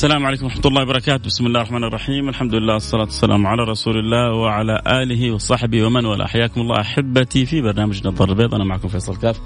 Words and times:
السلام 0.00 0.26
عليكم 0.26 0.44
ورحمة 0.44 0.62
الله 0.66 0.82
وبركاته. 0.82 1.24
بسم 1.24 1.46
الله 1.46 1.60
الرحمن 1.60 1.84
الرحيم. 1.84 2.28
الحمد 2.28 2.54
لله 2.54 2.74
والصلاة 2.74 3.04
والسلام 3.04 3.46
على 3.46 3.62
رسول 3.62 3.98
الله 3.98 4.32
وعلى 4.32 4.82
آله 4.86 5.32
وصحبه 5.32 5.86
ومن 5.86 6.04
والاه. 6.06 6.26
حياكم 6.26 6.60
الله 6.60 6.80
أحبتي 6.80 7.46
في 7.46 7.60
برنامج 7.60 8.06
نظر 8.06 8.28
البيض 8.28 8.54
أنا 8.54 8.64
معكم 8.64 8.88
فيصل 8.88 9.16
كاف. 9.16 9.40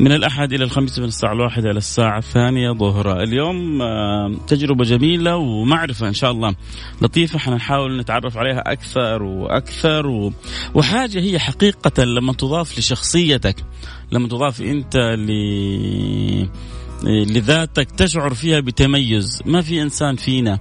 من 0.00 0.12
الأحد 0.12 0.52
إلى 0.52 0.64
الخميس 0.64 0.98
من 0.98 1.04
الساعة 1.04 1.32
الواحدة 1.32 1.70
إلى 1.70 1.78
الساعة 1.78 2.18
الثانية 2.18 2.70
ظهرا 2.70 3.22
اليوم 3.22 3.78
تجربة 4.46 4.84
جميلة 4.84 5.36
ومعرفة 5.36 6.08
إن 6.08 6.14
شاء 6.14 6.30
الله 6.30 6.54
لطيفة. 7.02 7.38
حنحاول 7.38 8.00
نتعرف 8.00 8.36
عليها 8.36 8.72
أكثر 8.72 9.22
وأكثر 9.22 10.06
و... 10.06 10.32
وحاجة 10.74 11.20
هي 11.20 11.38
حقيقة 11.38 12.04
لما 12.04 12.32
تضاف 12.32 12.78
لشخصيتك 12.78 13.56
لما 14.12 14.28
تضاف 14.28 14.60
أنت 14.60 14.96
ل 14.96 15.30
لذاتك 17.04 17.90
تشعر 17.90 18.34
فيها 18.34 18.60
بتميز. 18.60 19.42
ما 19.46 19.60
في 19.60 19.82
إنسان 19.82 20.16
فينا 20.16 20.58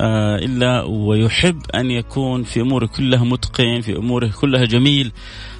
آه، 0.00 0.36
إلا 0.36 0.82
ويحب 0.82 1.62
أن 1.74 1.90
يكون 1.90 2.42
في 2.42 2.60
أموره 2.60 2.86
كلها 2.86 3.24
متقن 3.24 3.80
في 3.80 3.96
أموره 3.96 4.30
كلها 4.40 4.64
جميل. 4.64 5.12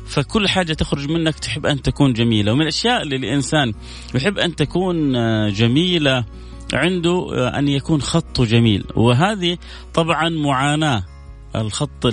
فكل 0.07 0.49
حاجة 0.49 0.73
تخرج 0.73 1.11
منك 1.11 1.39
تحب 1.39 1.67
أن 1.67 1.83
تكون 1.83 2.13
جميلة. 2.13 2.53
ومن 2.53 2.63
الأشياء 2.63 3.03
اللي 3.03 3.17
الإنسان 3.17 3.73
يحب 4.15 4.39
أن 4.39 4.57
تكون 4.57 5.17
آه، 5.17 5.49
جميلة 5.49 6.25
عنده 6.73 7.29
آه، 7.33 7.59
أن 7.59 7.69
يكون 7.69 8.03
خطه 8.03 8.45
جميل. 8.45 8.85
وهذه 8.97 9.59
طبعا 9.95 10.29
معاناة. 10.29 11.12
الخط 11.57 12.07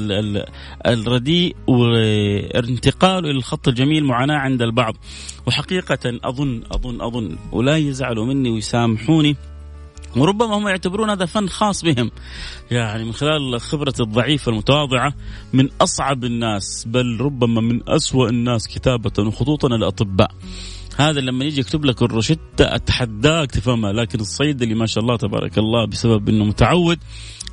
الرديء 0.85 1.55
وانتقاله 1.67 3.29
إلى 3.29 3.37
الخط 3.37 3.67
الجميل 3.67 4.03
معاناة 4.05 4.37
عند 4.37 4.61
البعض. 4.61 4.95
وحقيقة 5.47 6.19
اظن 6.23 6.63
اظن 6.71 7.01
أظن 7.01 7.37
ولا 7.51 7.77
يزعلوا 7.77 8.25
مني 8.25 8.49
ويسامحوني. 8.49 9.35
وربما 10.17 10.57
هم 10.57 10.67
يعتبرون 10.67 11.09
هذا 11.09 11.25
فن 11.25 11.47
خاص 11.47 11.83
بهم. 11.83 12.11
يعني 12.71 13.03
من 13.03 13.13
خلال 13.13 13.61
خبرة 13.61 13.93
الضعيفة 13.99 14.51
المتواضعة 14.51 15.13
من 15.53 15.69
أصعب 15.81 16.23
الناس 16.23 16.85
بل 16.87 17.17
ربما 17.21 17.61
من 17.61 17.89
أسوأ 17.89 18.29
الناس 18.29 18.67
كتابة 18.67 19.11
وخطوطا 19.19 19.67
الأطباء. 19.67 20.31
هذا 20.97 21.19
لما 21.19 21.45
يجي 21.45 21.59
يكتب 21.59 21.85
لك 21.85 22.01
الروشتة 22.01 22.39
أتحداك 22.59 23.51
تفهمها 23.51 23.93
لكن 23.93 24.19
الصيدلي 24.19 24.75
ما 24.75 24.85
شاء 24.85 25.03
الله 25.03 25.17
تبارك 25.17 25.57
الله 25.57 25.85
بسبب 25.87 26.29
أنه 26.29 26.45
متعود 26.45 26.99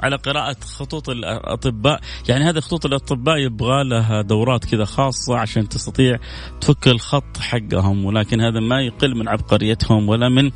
على 0.01 0.17
قراءة 0.17 0.57
خطوط 0.61 1.09
الأطباء. 1.09 2.01
يعني 2.29 2.45
هذه 2.45 2.61
خطوط 2.61 2.87
الأطباء 2.87 3.37
يبغى 3.37 3.85
لها 3.85 4.23
دورات 4.23 4.65
كذا 4.65 4.85
خاصة 4.85 5.37
عشان 5.39 5.69
تستطيع 5.69 6.19
تفك 6.61 6.89
الخط 6.89 7.37
حقهم 7.39 8.05
ولكن 8.05 8.41
هذا 8.41 8.61
ما 8.61 8.81
يقل 8.81 9.15
من 9.17 9.29
عبقريتهم 9.29 10.09
ولا 10.09 10.29
من 10.29 10.51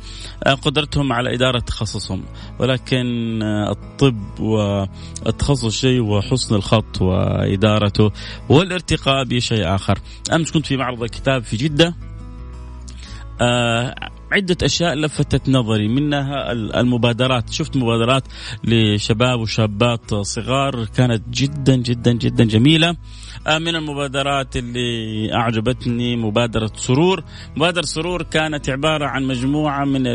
قدرتهم 0.61 1.13
على 1.13 1.35
إدارة 1.35 1.59
تخصصهم. 1.59 2.23
ولكن 2.59 3.39
الطب 3.43 4.39
والتخصص 4.39 5.75
شيء 5.75 6.01
وحسن 6.01 6.55
الخط 6.55 7.01
وإدارته 7.01 8.11
والارتقاء 8.49 9.23
بشيء 9.23 9.75
آخر. 9.75 9.99
أمس 10.33 10.51
كنت 10.51 10.65
في 10.65 10.77
معرض 10.77 11.03
الكتاب 11.03 11.43
في 11.43 11.57
جدة. 11.57 11.95
آه 13.41 14.10
عدة 14.31 14.57
أشياء 14.63 14.95
لفتت 14.95 15.49
نظري 15.49 15.87
منها 15.87 16.51
المبادرات. 16.51 17.49
شفت 17.49 17.77
مبادرات 17.77 18.23
لشباب 18.63 19.39
وشابات 19.39 20.15
صغار 20.15 20.85
كانت 20.85 21.23
جدا 21.29 21.75
جدا 21.75 22.11
جدا 22.11 22.43
جميلة. 22.43 22.95
آه، 23.47 23.57
من 23.57 23.75
المبادرات 23.75 24.57
اللي 24.57 25.33
أعجبتني 25.33 26.15
مبادرة 26.15 26.71
سرور. 26.75 27.23
مبادرة 27.55 27.81
سرور 27.81 28.23
كانت 28.23 28.69
عبارة 28.69 29.05
عن 29.05 29.23
مجموعة 29.23 29.85
من 29.85 30.07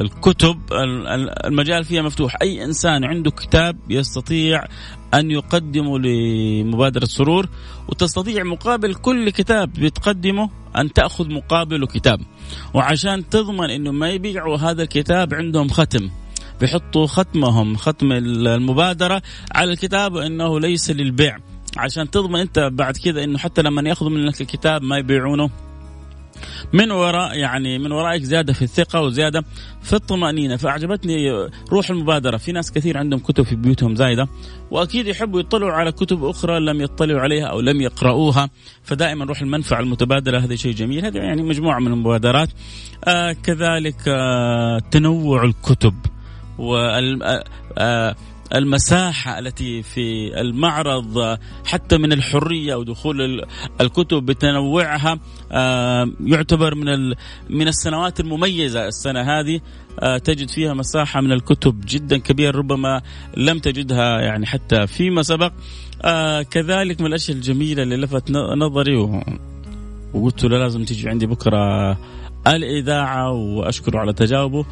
الكتب 0.00 0.58
المجال 1.44 1.84
فيها 1.84 2.02
مفتوح. 2.02 2.36
أي 2.42 2.64
إنسان 2.64 3.04
عنده 3.04 3.30
كتاب 3.30 3.76
يستطيع 3.90 4.64
أن 5.14 5.30
يقدمه 5.30 5.98
لمبادرة 5.98 7.04
سرور 7.04 7.48
وتستطيع 7.88 8.44
مقابل 8.44 8.94
كل 8.94 9.30
كتاب 9.30 9.72
بتقدمه 9.72 10.50
أن 10.76 10.92
تأخذ 10.92 11.30
مقابله 11.30 11.86
كتاب. 11.86 12.20
وعشان 12.74 13.28
تضمن 13.28 13.70
أنه 13.70 13.92
ما 13.92 14.10
يبيعوا 14.10 14.56
هذا 14.56 14.82
الكتاب 14.82 15.34
عندهم 15.34 15.68
ختم 15.68 16.10
بيحطوا 16.60 17.06
ختمهم 17.06 17.76
ختم 17.76 18.12
المبادرة 18.12 19.22
على 19.54 19.72
الكتاب 19.72 20.16
أنه 20.16 20.60
ليس 20.60 20.90
للبيع. 20.90 21.36
عشان 21.76 22.10
تضمن 22.10 22.40
أنت 22.40 22.58
بعد 22.72 22.96
كذا 22.96 23.24
أنه 23.24 23.38
حتى 23.38 23.62
لما 23.62 23.88
يأخذوا 23.88 24.10
منك 24.10 24.40
الكتاب 24.40 24.82
ما 24.82 24.98
يبيعونه. 24.98 25.50
من 26.72 26.90
وراء 26.90 27.38
يعني 27.38 27.78
من 27.78 27.92
ورائك 27.92 28.22
زيادة 28.22 28.52
في 28.52 28.62
الثقة 28.62 29.00
وزيادة 29.00 29.44
في 29.82 29.92
الطمأنينة. 29.92 30.56
فأعجبتني 30.56 31.30
روح 31.72 31.90
المبادرة. 31.90 32.36
في 32.36 32.52
ناس 32.52 32.72
كثير 32.72 32.98
عندهم 32.98 33.20
كتب 33.20 33.44
في 33.44 33.56
بيوتهم 33.56 33.94
زايدة 33.94 34.28
وأكيد 34.70 35.06
يحبوا 35.06 35.40
يطلعوا 35.40 35.72
على 35.72 35.92
كتب 35.92 36.24
أخرى 36.24 36.60
لم 36.60 36.80
يطلعوا 36.80 37.20
عليها 37.20 37.46
أو 37.46 37.60
لم 37.60 37.80
يقرؤوها. 37.80 38.50
فدائما 38.82 39.24
روح 39.24 39.40
المنفعة 39.40 39.80
المتبادلة 39.80 40.38
هذا 40.38 40.56
شيء 40.56 40.72
جميل. 40.72 41.04
هذا 41.04 41.18
يعني 41.18 41.42
مجموعة 41.42 41.78
من 41.78 41.92
المبادرات. 41.92 42.48
آه 43.04 43.32
كذلك 43.32 44.08
آه 44.08 44.78
تنوع 44.90 45.44
الكتب. 45.44 45.94
وال 46.58 47.22
آه, 47.22 47.44
آه، 47.78 48.16
المساحة 48.54 49.38
التي 49.38 49.82
في 49.82 50.40
المعرض 50.40 51.38
حتى 51.66 51.98
من 51.98 52.12
الحرية 52.12 52.74
ودخول 52.74 53.46
الكتب 53.80 54.26
بتنوعها 54.26 55.18
آه، 55.52 56.10
يعتبر 56.20 56.74
من 56.74 57.08
من 57.50 57.68
السنوات 57.68 58.20
المميزة. 58.20 58.86
السنة 58.86 59.20
هذه 59.20 59.60
آه، 60.00 60.18
تجد 60.18 60.48
فيها 60.48 60.74
مساحة 60.74 61.20
من 61.20 61.32
الكتب 61.32 61.80
جدا 61.86 62.18
كبيرة 62.18 62.58
ربما 62.58 63.02
لم 63.36 63.58
تجدها 63.58 64.20
يعني 64.20 64.46
حتى 64.46 64.86
فيما 64.86 65.22
سبق. 65.22 65.52
آه، 66.02 66.42
كذلك 66.42 67.00
من 67.00 67.06
الأشياء 67.06 67.36
الجميلة 67.36 67.82
اللي 67.82 67.96
لفت 67.96 68.30
نظري 68.30 68.96
وقلت 70.14 70.44
له 70.44 70.58
لازم 70.58 70.84
تيجي 70.84 71.08
عندي 71.08 71.26
بكرة 71.26 71.92
الإذاعة 72.46 73.32
وأشكره 73.32 73.98
على 73.98 74.12
تجاوبه. 74.12 74.66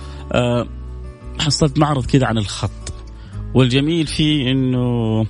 حصلت 1.41 1.79
معرض 1.79 2.07
كذا 2.07 2.27
عن 2.27 2.39
الخط. 2.39 2.96
والجميل 3.57 4.07
فيه 4.07 4.51
إنه 4.53 5.27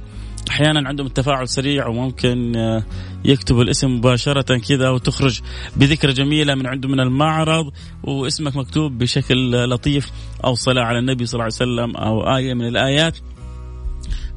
أحيانا 0.50 0.88
عندهم 0.88 1.06
التفاعل 1.06 1.48
سريع 1.48 1.86
وممكن 1.86 2.56
آه، 2.56 2.82
يكتبوا 3.24 3.62
الاسم 3.62 3.96
مباشرة 3.96 4.58
كذا 4.58 4.90
وتخرج 4.90 5.40
بذكرى 5.76 6.12
جميلة 6.12 6.54
من 6.54 6.66
عنده 6.66 6.88
من 6.88 7.00
المعرض 7.00 7.72
واسمك 8.02 8.56
مكتوب 8.56 8.98
بشكل 8.98 9.70
لطيف 9.70 10.10
أو 10.44 10.54
صلاة 10.54 10.82
على 10.82 10.98
النبي 10.98 11.26
صلى 11.26 11.34
الله 11.34 11.44
عليه 11.44 11.54
وسلم 11.54 11.96
أو 11.96 12.36
آية 12.36 12.54
من 12.54 12.68
الآيات. 12.68 13.18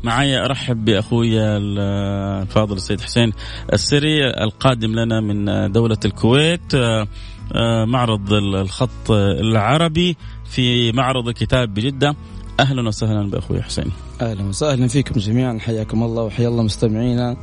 معايا 0.04 0.46
أرحب 0.46 0.86
باخويا 0.86 1.58
الفاضل 1.58 2.76
السيد 2.76 3.02
حسين 3.02 3.34
السري 3.74 4.28
القادم 4.28 4.92
لنا 4.92 5.22
من 5.22 5.72
دولة 5.72 5.98
الكويت 6.06 6.76
آه، 6.76 7.08
آه، 7.56 7.86
معرض 7.86 8.34
الخط 8.34 9.12
العربي 9.12 10.18
في 10.46 10.92
معرض 10.92 11.28
الكتاب 11.28 11.74
بجدة. 11.74 12.16
أهلا 12.60 12.88
وسهلا 12.88 13.30
بأخوي 13.30 13.62
حسين. 13.62 13.92
أهلا 14.22 14.44
وسهلا 14.44 14.88
فيكم 14.88 15.20
جميعا. 15.20 15.60
حياكم 15.60 16.04
الله 16.04 16.24
وحيا 16.24 16.48
الله 16.48 16.64
مستمعينا. 16.64 17.38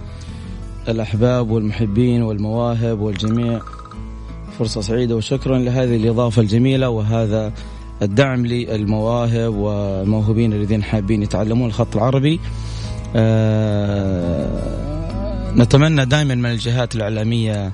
الأحباب 0.89 1.51
والمحبين 1.51 2.23
والمواهب 2.23 3.01
والجميع. 3.01 3.61
فرصة 4.59 4.81
سعيدة 4.81 5.17
وشكرا 5.17 5.59
لهذه 5.59 5.97
الإضافة 5.97 6.43
الجميلة 6.43 6.89
وهذا 6.89 7.53
الدعم 8.03 8.47
للمواهب 8.47 9.55
والموهوبين 9.55 10.53
الذين 10.53 10.83
حابين 10.83 11.23
يتعلمون 11.23 11.69
الخط 11.69 11.97
العربي. 11.97 12.41
آه 13.17 14.77
نتمنى 15.57 16.05
دائما 16.05 16.35
من 16.35 16.51
الجهات 16.51 16.95
الإعلامية 16.97 17.73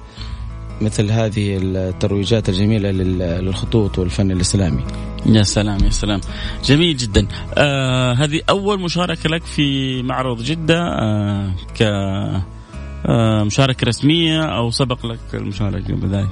مثل 0.82 1.10
هذه 1.10 1.59
الترويجات 1.62 2.48
الجميلة 2.48 2.91
للخطوط 2.91 3.99
والفن 3.99 4.31
الإسلامي. 4.31 4.84
يا 5.26 5.43
سلام 5.43 5.84
يا 5.84 5.90
سلام. 5.90 6.20
جميل 6.64 6.96
جدا. 6.96 7.26
آه 7.55 8.12
هذه 8.12 8.40
أول 8.50 8.81
مشاركة 8.81 9.29
لك 9.31 9.43
في 9.44 10.02
معرض 10.02 10.43
جدة 10.43 10.79
آه 10.79 11.50
ك 11.75 11.82
آه 11.82 13.43
مشاركة 13.44 13.87
رسمية 13.87 14.43
أو 14.43 14.70
سبق 14.70 15.06
لك 15.06 15.19
المشاركة 15.34 15.94
بذلك 15.94 16.29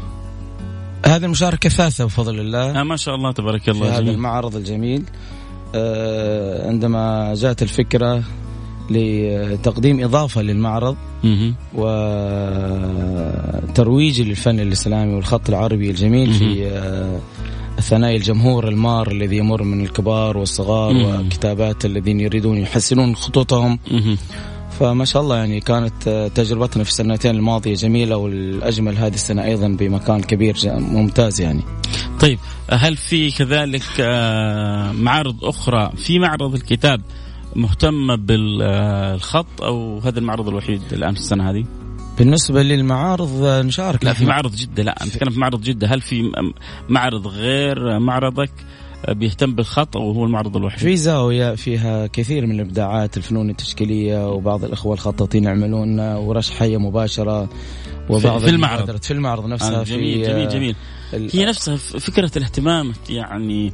هذه 1.06 1.24
المشاركة 1.24 1.66
الثالثة 1.66 2.04
بفضل 2.04 2.40
الله. 2.40 2.80
آه 2.80 2.82
ما 2.82 2.96
شاء 2.96 3.14
الله 3.14 3.32
تبارك 3.32 3.68
الله 3.68 3.90
في 3.90 3.92
هذا 3.92 4.10
المعرض 4.10 4.56
الجميل. 4.56 5.02
آه 5.74 6.68
عندما 6.68 7.34
جاءت 7.34 7.62
الفكرة 7.62 8.22
لتقديم 8.90 10.04
إضافة 10.04 10.42
للمعرض 10.42 10.96
وترويج 13.74 14.20
للفن 14.22 14.60
الإسلامي 14.60 15.14
والخط 15.14 15.48
العربي 15.48 15.90
الجميل 15.90 16.32
في 16.32 16.66
آه 16.66 17.20
ثنايا 17.80 18.16
الجمهور 18.16 18.68
المار 18.68 19.10
الذي 19.10 19.36
يمر 19.36 19.62
من 19.62 19.80
الكبار 19.84 20.36
والصغار. 20.36 20.94
وكتابات 21.26 21.84
الذين 21.84 22.20
يريدون 22.20 22.58
يحسنون 22.58 23.16
خطوطهم. 23.16 23.78
فما 24.80 25.04
شاء 25.04 25.22
الله 25.22 25.36
يعني 25.36 25.60
كانت 25.60 26.30
تجربتنا 26.34 26.84
في 26.84 26.90
السنتين 26.90 27.36
الماضية 27.36 27.74
جميلة 27.74 28.16
والأجمل 28.16 28.96
هذه 28.96 29.14
السنة 29.14 29.44
أيضا 29.44 29.68
بمكان 29.68 30.20
كبير 30.20 30.56
ممتاز 30.66 31.40
يعني. 31.40 31.60
طيب 32.20 32.38
هل 32.70 32.96
في 32.96 33.30
كذلك 33.30 33.82
آه، 34.00 34.92
معارض 34.92 35.44
أخرى 35.44 35.92
في 35.96 36.18
معرض 36.18 36.54
الكتاب 36.54 37.00
مهتمه 37.56 38.14
بالخط 38.16 39.62
أو 39.62 39.98
هذا 39.98 40.18
المعرض 40.18 40.48
الوحيد 40.48 40.82
الآن 40.92 41.14
في 41.14 41.20
السنة 41.20 41.50
هذه؟ 41.50 41.64
بالنسبة 42.18 42.62
للمعارض 42.62 43.44
نشارك 43.44 44.04
لا 44.04 44.12
في 44.12 44.24
معرض 44.24 44.54
جدة 44.54 44.82
لا 44.82 44.98
نتكلم 45.06 45.30
في 45.30 45.40
معرض 45.40 45.60
جدة. 45.60 45.86
هل 45.86 46.00
في 46.00 46.32
معرض 46.88 47.26
غير 47.26 47.98
معرضك 47.98 48.50
بيهتم 49.08 49.54
بالخط 49.54 49.96
أو 49.96 50.12
هو 50.12 50.24
المعرض 50.24 50.56
الوحيد؟ 50.56 50.78
في 50.78 50.96
زاوية 50.96 51.54
فيها 51.54 52.06
كثير 52.06 52.46
من 52.46 52.54
الإبداعات 52.54 53.16
الفنون 53.16 53.50
التشكيلية 53.50 54.28
وبعض 54.28 54.64
الإخوة 54.64 54.94
الخطاطين 54.94 55.44
يعملون 55.44 56.00
ورش 56.00 56.50
حية 56.50 56.76
مباشرة 56.76 57.48
وبعض 58.10 58.40
في 58.40 58.50
المعرض. 58.50 58.96
في 58.96 59.10
المعرض 59.10 59.46
نفسها 59.46 59.80
آه 59.80 59.84
جميل 59.84 60.24
في 60.24 60.30
جميل 60.32 60.48
جميل. 60.48 60.76
هي 61.12 61.44
نفسها 61.44 61.76
فكرة 61.76 62.30
الاهتمام 62.36 62.92
يعني 63.08 63.72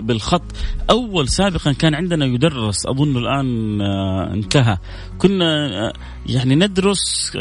بالخط. 0.00 0.42
أول 0.90 1.28
سابقا 1.28 1.72
كان 1.72 1.94
عندنا 1.94 2.24
يدرس 2.26 2.86
أظن 2.86 3.16
الآن 3.16 3.80
آه، 3.80 4.34
انتهى. 4.34 4.78
كنا 5.18 5.66
آه، 5.86 5.92
يعني 6.26 6.54
ندرس 6.54 7.32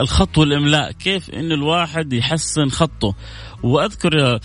الخط 0.00 0.38
والإملاء 0.38 0.92
كيف 0.92 1.30
أن 1.30 1.52
الواحد 1.52 2.12
يحسن 2.12 2.68
خطه. 2.68 3.14
وأذكر 3.62 4.40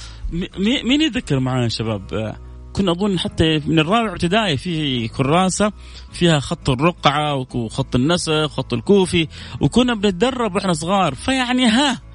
مين 0.60 1.02
يذكر 1.02 1.40
معنا 1.40 1.64
يا 1.64 1.70
شباب؟ 1.70 2.36
كنا 2.74 2.92
أظن 2.92 3.20
حتى 3.20 3.60
من 3.66 3.80
الرابع 3.80 4.12
ابتدائي 4.12 4.58
في 4.58 5.08
كراسة 5.08 5.72
فيها 6.12 6.40
خط 6.40 6.70
الرقعة 6.70 7.36
وخط 7.36 7.96
النسخ 7.96 8.32
وخط 8.32 8.74
الكوفي 8.74 9.28
وكنا 9.62 9.96
بنتدرب 9.96 10.56
وإحنا 10.56 10.74
صغار. 10.74 11.16
فيعني 11.16 11.66
ها 11.66 12.09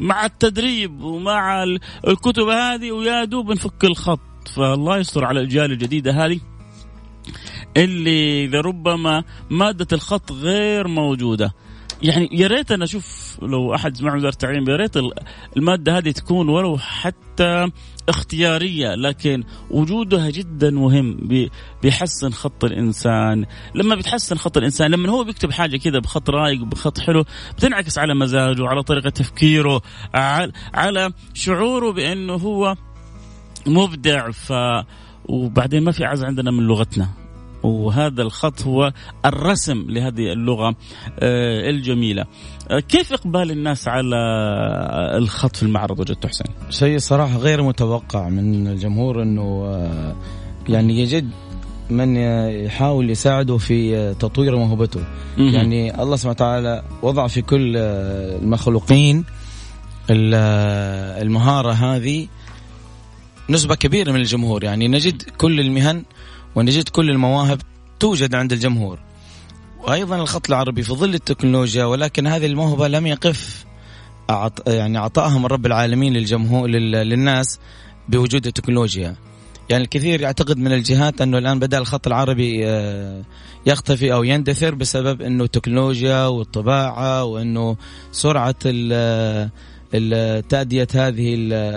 مع 0.00 0.24
التدريب 0.24 1.02
ومع 1.02 1.64
الكتب 2.08 2.48
هذه 2.48 2.92
ويا 2.92 3.24
دوب 3.24 3.52
نفك 3.52 3.84
الخط. 3.84 4.20
فالله 4.56 4.98
يستر 4.98 5.24
على 5.24 5.40
الاجيال 5.40 5.72
الجديدة 5.72 6.12
هذه 6.12 6.40
اللي 7.76 8.46
لربما 8.46 9.24
مادة 9.50 9.86
الخط 9.92 10.32
غير 10.32 10.88
موجودة. 10.88 11.54
يعني 12.02 12.28
يا 12.32 12.46
ريت 12.46 12.72
أنا 12.72 12.84
أشوف 12.84 13.38
لو 13.42 13.74
أحد 13.74 14.02
مع 14.02 14.14
وزارة 14.14 14.32
التعليم 14.32 14.68
يا 14.68 14.76
ريت 14.76 14.92
المادة 15.56 15.98
هذه 15.98 16.10
تكون 16.10 16.48
ولو 16.48 16.78
حتى 16.78 17.66
اختيارية 18.08 18.94
لكن 18.94 19.44
وجودها 19.70 20.30
جدا 20.30 20.70
مهم 20.70 21.28
بيحسن 21.82 22.30
خط 22.30 22.64
الإنسان. 22.64 23.46
لما 23.74 23.94
بتحسن 23.94 24.36
خط 24.36 24.56
الإنسان 24.56 24.90
لما 24.90 25.10
هو 25.10 25.24
بيكتب 25.24 25.50
حاجة 25.52 25.76
كذا 25.76 25.98
بخط 25.98 26.30
رايق 26.30 26.64
بخط 26.64 26.98
حلو 26.98 27.24
بتنعكس 27.56 27.98
على 27.98 28.14
مزاجه 28.14 28.66
على 28.66 28.82
طريقة 28.82 29.10
تفكيره 29.10 29.82
على 30.74 31.12
شعوره 31.34 31.92
بأنه 31.92 32.34
هو 32.34 32.76
مبدع 33.66 34.30
ف 34.30 34.52
وبعدين 35.24 35.82
ما 35.82 35.92
في 35.92 36.04
عز 36.04 36.24
عندنا 36.24 36.50
من 36.50 36.62
لغتنا. 36.62 37.08
وهذا 37.62 38.22
الخط 38.22 38.62
هو 38.62 38.92
الرسم 39.24 39.86
لهذه 39.88 40.32
اللغة 40.32 40.76
آه، 41.18 41.70
الجميلة. 41.70 42.24
آه، 42.70 42.80
كيف 42.80 43.12
إقبال 43.12 43.50
الناس 43.50 43.88
على 43.88 44.16
الخط 45.16 45.56
في 45.56 45.62
المعرض 45.62 46.00
وجدت 46.00 46.26
حسين؟ 46.26 46.46
شيء 46.70 46.98
صراحة 46.98 47.36
غير 47.36 47.62
متوقع 47.62 48.28
من 48.28 48.66
الجمهور 48.66 49.22
أنه 49.22 49.64
آه، 49.66 50.16
يعني 50.68 50.98
يجد 51.00 51.30
من 51.90 52.16
يحاول 52.16 53.10
يساعده 53.10 53.56
في 53.58 54.14
تطوير 54.14 54.56
موهبته. 54.56 55.00
يعني 55.38 56.02
الله 56.02 56.16
سبحانه 56.16 56.32
وتعالى 56.32 56.82
وضع 57.02 57.26
في 57.26 57.42
كل 57.42 57.76
المخلوقين 57.76 59.24
المهارة 60.10 61.72
هذه 61.72 62.28
نسبة 63.50 63.74
كبيرة 63.74 64.12
من 64.12 64.20
الجمهور. 64.20 64.64
يعني 64.64 64.88
نجد 64.88 65.22
كل 65.22 65.60
المهن 65.60 66.04
ونجد 66.54 66.88
كل 66.88 67.10
المواهب 67.10 67.60
توجد 68.00 68.34
عند 68.34 68.52
الجمهور. 68.52 68.98
وأيضا 69.80 70.16
الخط 70.16 70.48
العربي 70.48 70.82
في 70.82 70.92
ظل 70.92 71.14
التكنولوجيا 71.14 71.84
ولكن 71.84 72.26
هذه 72.26 72.46
الموهبة 72.46 72.88
لم 72.88 73.06
يقف 73.06 73.64
أعط... 74.30 74.68
يعني 74.68 74.98
أعطاها 74.98 75.38
من 75.38 75.46
رب 75.46 75.66
العالمين 75.66 76.12
للجمهور 76.12 76.68
لل... 76.68 76.92
للناس 76.92 77.60
بوجود 78.08 78.46
التكنولوجيا. 78.46 79.14
يعني 79.70 79.84
الكثير 79.84 80.20
يعتقد 80.20 80.58
من 80.58 80.72
الجهات 80.72 81.20
أنه 81.20 81.38
الآن 81.38 81.58
بدأ 81.58 81.78
الخط 81.78 82.06
العربي 82.06 82.66
آه، 82.66 83.24
يختفي 83.66 84.12
أو 84.12 84.24
يندثر 84.24 84.74
بسبب 84.74 85.22
أنه 85.22 85.44
التكنولوجيا 85.44 86.26
والطباعة 86.26 87.24
وأنه 87.24 87.76
سرعة 88.12 88.54
تأدية 90.48 90.88
هذه 90.94 91.34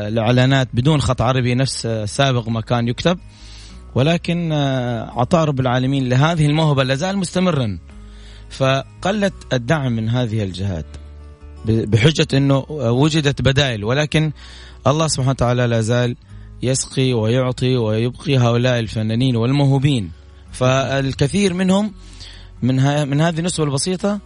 الإعلانات 0.07 0.67
بدون 0.73 1.01
خط 1.01 1.21
عربي 1.21 1.55
نفس 1.55 1.87
سابق 2.05 2.49
ما 2.49 2.61
كان 2.61 2.87
يكتب. 2.87 3.19
ولكن 3.95 4.51
آه، 4.51 5.19
عطاء 5.19 5.45
رب 5.45 5.59
العالمين 5.59 6.09
لهذه 6.09 6.45
الموهبة 6.45 6.83
لازال 6.83 7.17
مستمرا. 7.17 7.79
فقلت 8.49 9.33
الدعم 9.53 9.91
من 9.91 10.09
هذه 10.09 10.43
الجهات 10.43 10.85
بحجة 11.65 12.27
أنه 12.33 12.65
وجدت 12.69 13.41
بدائل. 13.41 13.83
ولكن 13.83 14.31
الله 14.87 15.07
سبحانه 15.07 15.31
وتعالى 15.31 15.67
لازال 15.67 16.15
يسقي 16.63 17.13
ويعطي 17.13 17.77
ويبقي 17.77 18.37
هؤلاء 18.37 18.79
الفنانين 18.79 19.35
والموهوبين. 19.35 20.11
فالكثير 20.51 21.53
منهم 21.53 21.93
من 22.61 22.75
من 23.09 23.21
هذه 23.21 23.39
النسبة 23.39 23.63
البسيطة 23.63 24.19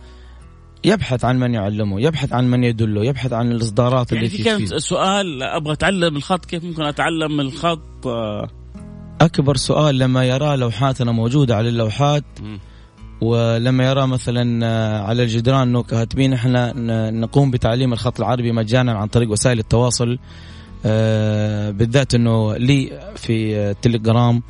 يبحث 0.84 1.26
عن 1.26 1.40
من 1.40 1.54
يعلمه 1.54 2.02
يبحث 2.02 2.34
عن 2.34 2.48
من 2.50 2.64
يدله 2.64 3.06
يبحث 3.06 3.34
عن 3.34 3.52
الإصدارات 3.52 4.12
يعني 4.12 4.26
اللي 4.26 4.38
في 4.38 4.44
كان 4.44 4.80
سؤال 4.80 5.44
أبغى 5.44 5.74
أتعلم 5.74 6.16
الخط 6.16 6.46
كيف 6.46 6.64
ممكن 6.64 6.84
أتعلم 6.84 7.40
الخط؟ 7.40 8.08
آه، 8.08 8.50
أكبر 9.22 9.56
سؤال 9.56 9.98
لما 9.98 10.26
يرى 10.26 10.58
لوحاتنا 10.58 11.12
موجودة 11.12 11.56
على 11.56 11.70
اللوحات 11.70 12.24
ولما 13.22 13.86
يرى 13.86 14.08
مثلا 14.08 14.66
آه، 14.66 15.02
على 15.02 15.24
الجدران 15.24 15.62
انه 15.62 15.84
كاتبين 15.84 16.34
إحنا 16.34 16.74
نقوم 17.12 17.52
بتعليم 17.52 17.94
الخط 17.94 18.20
العربي 18.20 18.52
مجانا 18.52 18.94
عن 18.94 19.08
طريق 19.08 19.32
وسائل 19.32 19.60
التواصل 19.60 20.20
آه، 20.86 21.72
بالذات 21.72 22.16
إنه 22.16 22.58
لي 22.58 23.00
في 23.16 23.58
التليجرام 23.58 24.44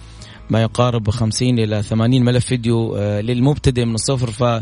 ما 0.49 0.61
يقارب 0.61 1.09
50 1.09 1.59
إلى 1.59 1.83
80 1.83 2.23
ملف 2.23 2.45
فيديو 2.45 2.95
آه، 2.95 3.21
للمبتدئ 3.21 3.85
من 3.85 3.95
الصفر 3.95 4.61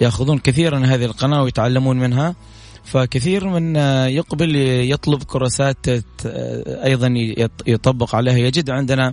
فيأخذون 0.00 0.38
كثيرا 0.38 0.78
هذه 0.78 1.04
القناة 1.04 1.42
ويتعلمون 1.42 1.98
منها. 1.98 2.34
فكثير 2.84 3.48
من 3.48 3.76
يقبل 4.06 4.56
يطلب 4.90 5.22
كراسات 5.22 5.86
أيضا 6.66 7.14
يطبق 7.66 8.14
عليها. 8.14 8.38
يجد 8.38 8.70
عندنا 8.70 9.12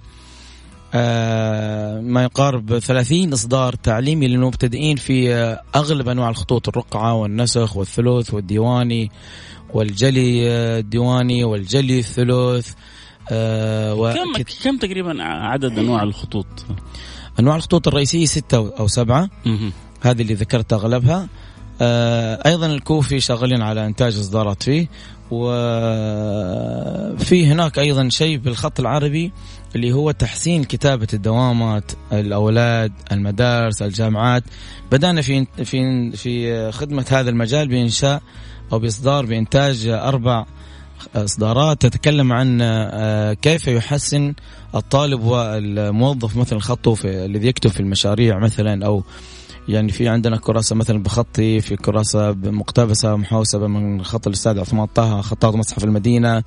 ما 2.01 2.23
يقارب 2.23 2.79
30 2.79 3.33
إصدار 3.33 3.75
تعليمي 3.75 4.27
للمبتدئين 4.27 4.95
في 4.95 5.33
آه، 5.33 5.61
أغلب 5.75 6.09
أنواع 6.09 6.29
الخطوط 6.29 6.67
الرقعة 6.67 7.13
والنسخ 7.13 7.77
والثلث 7.77 8.33
والديواني 8.33 9.11
والجلي 9.73 10.51
آه، 10.51 10.79
الديواني 10.79 11.43
والجلي 11.43 11.99
الثلث 11.99 12.73
كم 14.13 14.43
كم 14.63 14.77
تقريبا 14.77 15.23
عدد 15.23 15.79
أنواع 15.79 16.03
الخطوط؟ 16.03 16.45
أنواع 17.39 17.55
الخطوط 17.55 17.87
الرئيسية 17.87 18.25
ستة 18.25 18.73
أو 18.79 18.87
سبعة. 18.87 19.29
هذه 20.01 20.21
اللي 20.21 20.33
ذكرت 20.33 20.73
أغلبها. 20.73 21.27
أيضا 22.45 22.65
الكوفي 22.65 23.19
شغالين 23.19 23.61
على 23.61 23.85
إنتاج 23.85 24.17
إصدارات 24.17 24.63
فيه 24.63 24.87
وفي 25.31 25.55
هناك 27.45 27.79
أيضا 27.79 28.09
شيء 28.09 28.37
بالخط 28.37 28.79
العربي 28.79 29.31
اللي 29.75 29.93
هو 29.93 30.11
تحسين 30.11 30.63
كتابة 30.63 31.07
الدوامات 31.13 31.91
الأولاد 32.13 32.91
المدارس 33.11 33.81
الجامعات. 33.81 34.43
بدأنا 34.91 35.21
في 35.21 35.45
في 35.63 36.11
في 36.11 36.71
خدمة 36.71 37.05
هذا 37.09 37.29
المجال 37.29 37.67
بإنشاء 37.67 38.21
أو 38.73 38.79
بإصدار 38.79 39.25
بإنتاج 39.25 39.87
أربع 39.87 40.45
إصدارات 41.15 41.81
تتكلم 41.81 42.33
عن 42.33 42.59
آه، 42.61 43.33
كيف 43.33 43.67
يحسن 43.67 44.33
الطالب 44.75 45.23
والموظف 45.23 46.37
مثلا 46.37 46.59
خطه 46.59 46.97
الذي 47.05 47.47
يكتب 47.47 47.69
في 47.69 47.79
المشاريع 47.79 48.39
مثلا 48.39 48.85
أو 48.85 49.03
يعني 49.67 49.91
في 49.91 50.07
عندنا 50.07 50.37
كراسة 50.37 50.75
مثلا 50.75 51.03
بخطي 51.03 51.61
في 51.61 51.75
كراسة 51.75 52.31
مقتبسة 52.31 53.15
محوسبة 53.15 53.67
من 53.67 54.03
خط 54.03 54.27
الأستاذ 54.27 54.59
عثمان 54.59 54.85
طه 54.85 55.21
خطاط 55.21 55.55
مصحف 55.55 55.83
المدينة. 55.83 56.43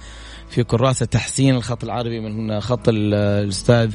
في 0.50 0.64
كراسة 0.64 1.06
تحسين 1.06 1.54
الخط 1.54 1.84
العربي 1.84 2.20
من 2.20 2.60
خط 2.60 2.88
الأستاذ 2.88 3.92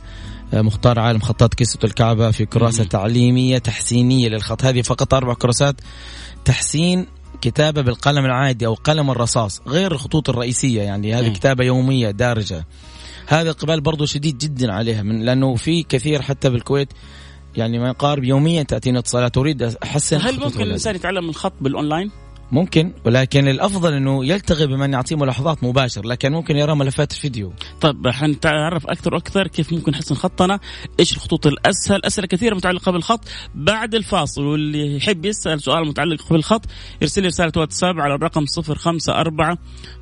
مختار 0.54 1.00
عالم 1.00 1.20
خطاط 1.20 1.54
كيسة 1.54 1.80
الكعبة. 1.84 2.32
في 2.32 2.46
كراسة 2.46 2.84
تعليمية 2.84 3.58
تحسينية 3.58 4.30
للخط. 4.30 4.64
هذه 4.64 4.82
فقط 4.82 5.14
أربع 5.14 5.34
كراسات. 5.34 5.76
تحسين 6.46 7.06
كتابة 7.42 7.82
بالقلم 7.82 8.26
العادي 8.26 8.66
أو 8.66 8.74
قلم 8.74 9.12
الرصاص 9.12 9.62
غير 9.68 9.92
الخطوط 9.92 10.30
الرئيسية 10.30 10.82
يعني. 10.82 11.14
هذه 11.14 11.34
كتابة 11.34 11.64
يومية 11.64 12.12
دارجة. 12.12 12.66
هذا 13.28 13.50
إقبال 13.50 13.82
برضو 13.82 14.06
شديد 14.06 14.38
جدا 14.38 14.74
عليها 14.74 15.04
من 15.04 15.26
لأنه 15.26 15.56
في 15.56 15.84
كثير 15.84 16.22
حتى 16.22 16.50
بالكويت 16.50 16.90
يعني 17.58 17.80
ما 17.80 17.88
يقارب 17.88 18.24
يوميا 18.24 18.64
تاتينا 18.64 19.00
اتصالات 19.00 19.38
اريد 19.38 19.62
أحسن 19.84 20.18
هل 20.22 20.40
ممكن 20.40 20.62
الإنسان 20.62 20.96
يتعلم 20.96 21.30
الخط 21.30 21.54
بالأونلاين؟ 21.62 22.12
ممكن 22.52 22.94
ولكن 23.06 23.48
الأفضل 23.48 23.94
إنه 23.94 24.26
يلتغي 24.26 24.68
بمن 24.68 24.94
يعطيه 24.94 25.16
ملاحظات 25.16 25.64
مباشر 25.64 26.06
لكن 26.06 26.32
ممكن 26.32 26.58
يرى 26.58 26.76
ملفات 26.76 27.12
الفيديو. 27.12 27.54
طيب 27.82 28.08
حنتعرف 28.08 28.88
أكثر 28.88 29.14
وأكثر 29.14 29.48
كيف 29.48 29.74
ممكن 29.74 29.92
نحسن 29.92 30.16
خطنا 30.16 30.60
إيش 31.00 31.14
الخطوط 31.14 31.48
الأسهل 31.48 32.06
أسئلة 32.06 32.28
كثيرة 32.28 32.56
متعلقة 32.56 32.92
بالخط. 32.92 33.20
بعد 33.56 33.96
الفاصل 33.96 34.44
واللي 34.44 34.98
يحب 34.98 35.26
يسأل 35.26 35.62
سؤال 35.62 35.88
متعلق 35.88 36.30
بالخط 36.30 36.66
يرسل 37.02 37.22
لي 37.22 37.28
رسالة 37.28 37.52
واتساب 37.58 38.00
على 38.00 38.16
الرقم 38.16 38.46
054 38.70 39.58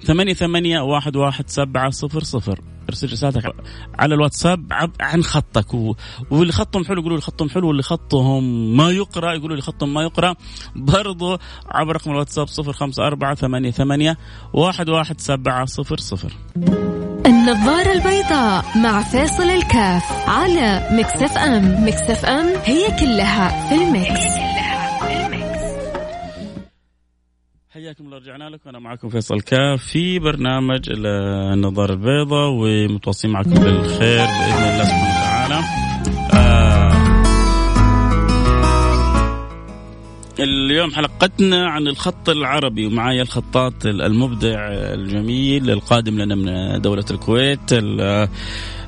88 0.05 0.75
11700 0.77 2.55
ارسل 2.91 3.11
رسالتك 3.11 3.55
على 3.99 4.15
الواتساب 4.15 4.73
عن 5.01 5.23
خطك. 5.23 5.73
و... 5.73 5.95
واللي 6.31 6.53
خطهم 6.53 6.85
حلو 6.85 6.99
يقولوا 6.99 7.17
لي 7.17 7.21
خطهم 7.21 7.49
حلو 7.49 7.67
واللي 7.67 7.83
خطهم 7.83 8.77
ما 8.77 8.91
يقرأ 8.91 9.33
يقولوا 9.33 9.55
لي 9.55 9.61
خطهم 9.61 9.93
ما 9.93 10.03
يقرأ. 10.03 10.35
برضو 10.75 11.37
عبر 11.69 11.95
رقم 11.95 12.11
الواتساب 12.11 12.47
054 12.47 13.35
88 13.35 14.15
11700 14.55 16.31
النظارة 17.25 17.91
البيضاء 17.91 18.65
مع 18.75 19.03
فيصل 19.03 19.49
كاف 19.49 20.29
على 20.29 20.87
Mix 20.91 21.37
FM. 21.37 21.85
Mix 21.87 22.25
FM 22.25 22.47
هي 22.65 22.99
كلها 22.99 23.69
في 23.69 23.75
ال 23.75 23.90
Mix. 23.90 24.50
حياكم 27.73 28.05
الله 28.05 28.17
رجعنا 28.17 28.49
لكم 28.49 28.69
أنا 28.69 28.79
معكم 28.79 29.09
فيصل 29.09 29.41
كاف 29.41 29.83
في 29.83 30.19
برنامج 30.19 30.89
النظاره 30.89 31.93
البيضاء 31.93 32.49
ومتواصلين 32.49 33.33
معكم 33.33 33.49
بالخير 33.49 34.25
بإذن 34.25 34.63
الله 34.63 34.83
سبحانه 34.83 35.09
وتعالى. 35.19 35.61
آه 36.33 36.91
اليوم 40.39 40.91
حلقتنا 40.91 41.67
عن 41.69 41.87
الخط 41.87 42.29
العربي 42.29 42.85
ومعايا 42.85 43.21
الخطاط 43.21 43.85
المبدع 43.85 44.67
الجميل 44.71 45.69
القادم 45.69 46.21
لنا 46.21 46.35
من 46.35 46.81
دولة 46.81 47.05
الكويت 47.11 47.73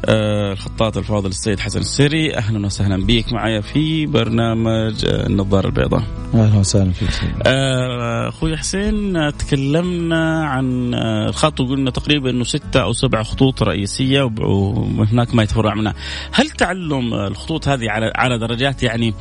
الخطاط 0.09 0.97
الفاضل 0.97 1.29
السيد 1.29 1.59
حسن 1.59 1.79
السري. 1.79 2.35
أهلا 2.35 2.65
وسهلا 2.65 3.05
بك 3.05 3.33
معي 3.33 3.61
في 3.61 4.05
برنامج 4.05 5.05
آه، 5.05 5.27
النظارة 5.27 5.67
البيضاء. 5.67 6.03
أهلا 6.33 6.59
وسهلا 6.59 6.91
فيك. 6.91 7.09
آه، 7.45 8.29
أخوي 8.29 8.57
حسين 8.57 9.13
تكلمنا 9.37 10.45
عن 10.45 10.93
الخط 11.29 11.59
وقلنا 11.59 11.91
تقريبا 11.91 12.29
إنه 12.29 12.43
ستة 12.43 12.83
أو 12.83 12.93
سبع 12.93 13.23
خطوط 13.23 13.63
رئيسية 13.63 14.23
وهناك 14.23 15.35
ما 15.35 15.43
يتفرع 15.43 15.73
منها. 15.73 15.93
هل 16.31 16.49
تعلم 16.49 17.13
الخطوط 17.13 17.67
هذه 17.67 17.89
على 17.89 18.11
على 18.15 18.39
درجات؟ 18.39 18.83
يعني 18.83 19.13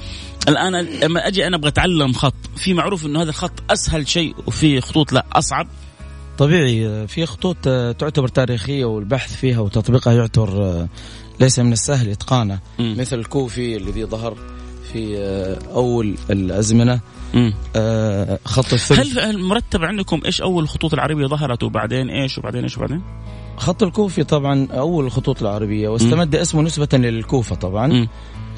الآن 0.49 0.73
لما 0.75 1.29
أجي 1.29 1.47
أنا 1.47 1.57
أبغى 1.57 1.69
أتعلم 1.69 2.13
خط 2.13 2.35
في 2.57 2.75
معروف 2.75 3.07
إنه 3.07 3.23
هذا 3.23 3.31
الخط 3.31 3.63
أسهل 3.71 4.09
شيء 4.09 4.35
وفي 4.47 4.81
خطوط 4.81 5.13
لا 5.13 5.27
أصعب؟ 5.33 5.67
طبيعي 6.39 7.07
في 7.07 7.27
خطوط 7.27 7.57
تعتبر 7.99 8.29
تاريخية 8.29 8.85
والبحث 8.85 9.37
فيها 9.37 9.61
وتطبيقها 9.61 10.13
يعتبر 10.13 10.87
ليس 11.41 11.59
من 11.59 11.73
السهل 11.73 12.09
إتقانه. 12.09 12.59
مثل 12.79 13.19
الكوفي 13.19 13.77
الذي 13.77 14.05
ظهر 14.05 14.37
في 14.93 15.17
أول 15.75 16.15
الأزمنة. 16.31 17.01
آه 17.77 18.39
خط 18.45 18.73
الثلث. 18.73 19.19
هل 19.19 19.39
مرتب 19.39 19.85
عندكم 19.85 20.21
إيش 20.25 20.43
أول 20.43 20.63
الخطوط 20.63 20.95
العربية 20.95 21.27
ظهرت 21.27 21.63
وبعدين 21.63 22.11
إيش 22.11 22.39
وبعدين 22.39 22.63
إيش 22.63 22.77
وبعدين؟ 22.77 23.03
خط 23.57 23.83
الكوفي 23.83 24.25
طبعا 24.25 24.69
أول 24.71 25.05
الخطوط 25.05 25.43
العربية 25.43 25.89
واستمد 25.89 26.35
اسمه 26.35 26.63
نسبة 26.63 26.89
للكوفة 26.99 27.57
طبعا. 27.57 27.87
م. 27.87 28.09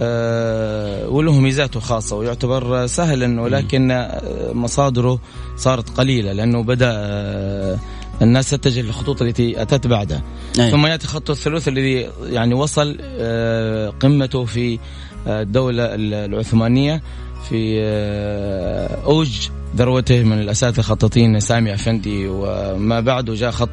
آه 0.03 1.09
وله 1.09 1.41
ميزاته 1.41 1.81
خاصة 1.81 2.17
ويعتبر 2.17 2.87
سهلا 2.87 3.41
ولكن 3.41 4.09
مصادره 4.53 5.19
صارت 5.57 5.91
قليلة 5.91 6.33
لأنه 6.33 6.63
بدأ 6.63 6.93
آه 6.95 7.79
الناس 8.23 8.51
تتجه 8.51 8.81
للخطوط 8.81 9.23
التي 9.23 9.63
أتت 9.63 9.87
بعده 9.87 10.23
أيه. 10.59 10.71
ثم 10.71 10.87
يأتي 10.87 11.07
خط 11.07 11.31
الثلث 11.31 11.69
الذي 11.69 12.11
يعني 12.23 12.55
وصل 12.55 12.99
آه 13.03 13.89
قمته 13.89 14.45
في 14.45 14.79
آه، 15.27 15.43
الدولة 15.43 15.85
العثمانية 15.95 17.03
في 17.49 17.81
آه، 17.81 19.05
أوج 19.05 19.49
ذروته 19.77 20.23
من 20.23 20.39
الأساتذة 20.41 20.79
الخطاطين 20.79 21.41
سامي 21.41 21.75
أفندي 21.75 22.27
وما 22.29 23.01
بعده 23.01 23.35
جاء 23.35 23.51
خط 23.51 23.71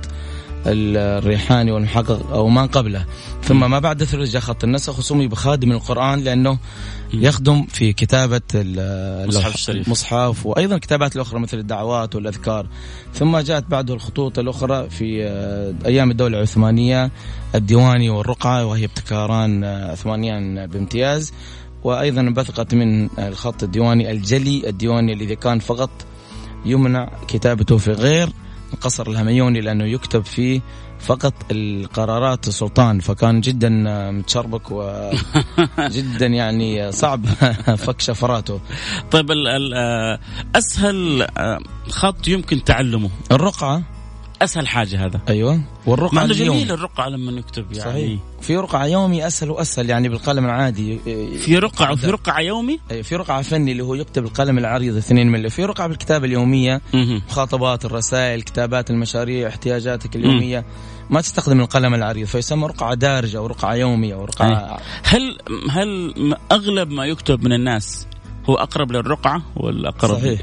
الريحاني 0.65 1.71
والمحقق 1.71 2.31
أو 2.31 2.47
ما 2.47 2.65
قبله. 2.65 3.05
ثم 3.43 3.69
ما 3.69 3.79
بعد 3.79 4.03
ثلث 4.03 4.37
خط 4.37 4.63
النسخ 4.63 4.99
وسمي 4.99 5.27
بخادم 5.27 5.71
القرآن 5.71 6.19
لأنه 6.19 6.57
يخدم 7.13 7.63
في 7.63 7.93
كتابة 7.93 8.41
المصحف 8.55 9.55
الشريف. 9.55 9.85
المصحف 9.87 10.45
وأيضا 10.45 10.77
كتابات 10.77 11.15
الأخرى 11.15 11.39
مثل 11.39 11.57
الدعوات 11.57 12.15
والأذكار. 12.15 12.67
ثم 13.13 13.37
جاءت 13.37 13.65
بعده 13.67 13.93
الخطوط 13.93 14.39
الأخرى 14.39 14.89
في 14.89 15.23
آه، 15.23 15.73
أيام 15.85 16.11
الدولة 16.11 16.37
العثمانية 16.37 17.11
الديواني 17.55 18.09
والرقعة 18.09 18.65
وهي 18.65 18.85
ابتكاران 18.85 19.63
آه، 19.63 19.91
عثمانيان 19.91 20.67
بامتياز. 20.67 21.33
وأيضا 21.83 22.21
انبثقت 22.21 22.73
من 22.73 23.09
الخط 23.19 23.63
الديواني 23.63 24.11
الجلي 24.11 24.69
الديواني 24.69 25.13
الذي 25.13 25.35
كان 25.35 25.59
فقط 25.59 25.89
يمنع 26.65 27.09
كتابته 27.27 27.77
في 27.77 27.91
غير 27.91 28.29
قصر 28.81 29.09
الهميوني 29.09 29.61
لأنه 29.61 29.85
يكتب 29.85 30.25
فيه 30.25 30.61
فقط 30.99 31.33
القرارات 31.51 32.47
السلطان 32.47 32.99
فكان 32.99 33.41
جدا 33.41 33.69
متشربك 34.11 34.71
وجدا 34.71 36.25
يعني 36.41 36.91
صعب 36.91 37.25
فك 37.85 38.01
شفراته. 38.01 38.59
طيب 39.11 39.31
أسهل 40.55 41.27
خط 41.89 42.27
يمكن 42.27 42.63
تعلمه. 42.63 43.09
الرقعة. 43.31 44.00
أسهل 44.43 44.67
حاجة 44.67 45.05
هذا. 45.05 45.21
أيوه. 45.29 45.61
والرقعة 45.85 46.27
جميل 46.27 46.71
الرقعة 46.71 47.09
لما 47.09 47.31
نكتب 47.31 47.73
يعني. 47.73 47.91
صحيح. 47.91 48.19
في 48.41 48.57
رقعة 48.57 48.85
يومي 48.85 49.27
أسهل 49.27 49.49
وأسهل 49.49 49.89
يعني 49.89 50.09
بالقلم 50.09 50.45
العادي. 50.45 50.99
في 51.37 51.57
رقعة 51.57 51.91
وفي 51.91 52.07
رقعة 52.07 52.39
يومي؟ 52.39 52.79
في 53.03 53.15
رقعة 53.15 53.41
فني 53.41 53.71
اللي 53.71 53.83
هو 53.83 53.95
يكتب 53.95 54.23
القلم 54.23 54.57
العريض 54.57 54.97
2 54.97 55.31
ملي 55.31 55.49
في 55.49 55.65
رقعة 55.65 55.87
بالكتابة 55.87 56.25
اليومية. 56.25 56.81
مخاطبات 57.29 57.85
الرسائل 57.85 58.41
كتابات 58.41 58.89
المشاريع 58.89 59.47
احتياجاتك 59.47 60.15
اليومية. 60.15 60.65
ما 61.09 61.21
تستخدم 61.21 61.59
القلم 61.59 61.93
العريض 61.93 62.27
فيسمى 62.27 62.67
رقعة 62.67 62.93
دارجة 62.93 63.37
أو 63.37 63.47
رقعة 63.47 63.75
يومية 63.75 64.13
أو 64.13 64.25
رقعة 64.25 64.79
هل 65.03 65.37
هل 65.69 66.13
أغلب 66.51 66.91
ما 66.91 67.05
يكتب 67.05 67.43
من 67.43 67.53
الناس 67.53 68.07
هو 68.49 68.55
أقرب 68.55 68.91
للرقعة 68.91 69.41
ولا 69.55 69.89
أقرب؟ 69.89 70.19
صحيح. 70.19 70.41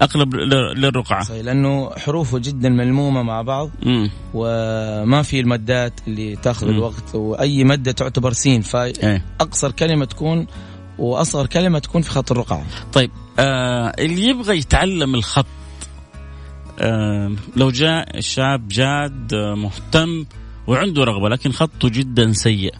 اقرب 0.00 0.34
للرقعة. 0.34 1.22
صحيح 1.22 1.44
لأنه 1.44 1.90
حروفه 1.90 2.38
جدا 2.38 2.68
ملمومة 2.68 3.22
مع 3.22 3.42
بعض 3.42 3.70
مم. 3.82 4.10
وما 4.34 5.22
في 5.22 5.40
المدات 5.40 6.00
اللي 6.08 6.36
تأخذ 6.36 6.66
مم. 6.66 6.74
الوقت 6.74 7.14
وأي 7.14 7.64
مادة 7.64 7.92
تعتبر 7.92 8.32
سين 8.32 8.60
فاقصر 8.60 9.70
كلمة 9.70 10.04
تكون 10.04 10.46
وأصغر 10.98 11.46
كلمة 11.46 11.78
تكون 11.78 12.02
في 12.02 12.10
خط 12.10 12.30
الرقعة. 12.32 12.64
طيب 12.92 13.10
آه 13.38 13.92
اللي 13.98 14.24
يبغى 14.28 14.58
يتعلم 14.58 15.14
الخط 15.14 15.46
آه 16.80 17.32
لو 17.56 17.70
جاء 17.70 18.20
شاب 18.20 18.68
جاد 18.68 19.34
آه 19.34 19.54
مهتم 19.54 20.26
وعنده 20.66 21.04
رغبة 21.04 21.28
لكن 21.28 21.52
خطه 21.52 21.88
جدا 21.88 22.32
سيء 22.32 22.74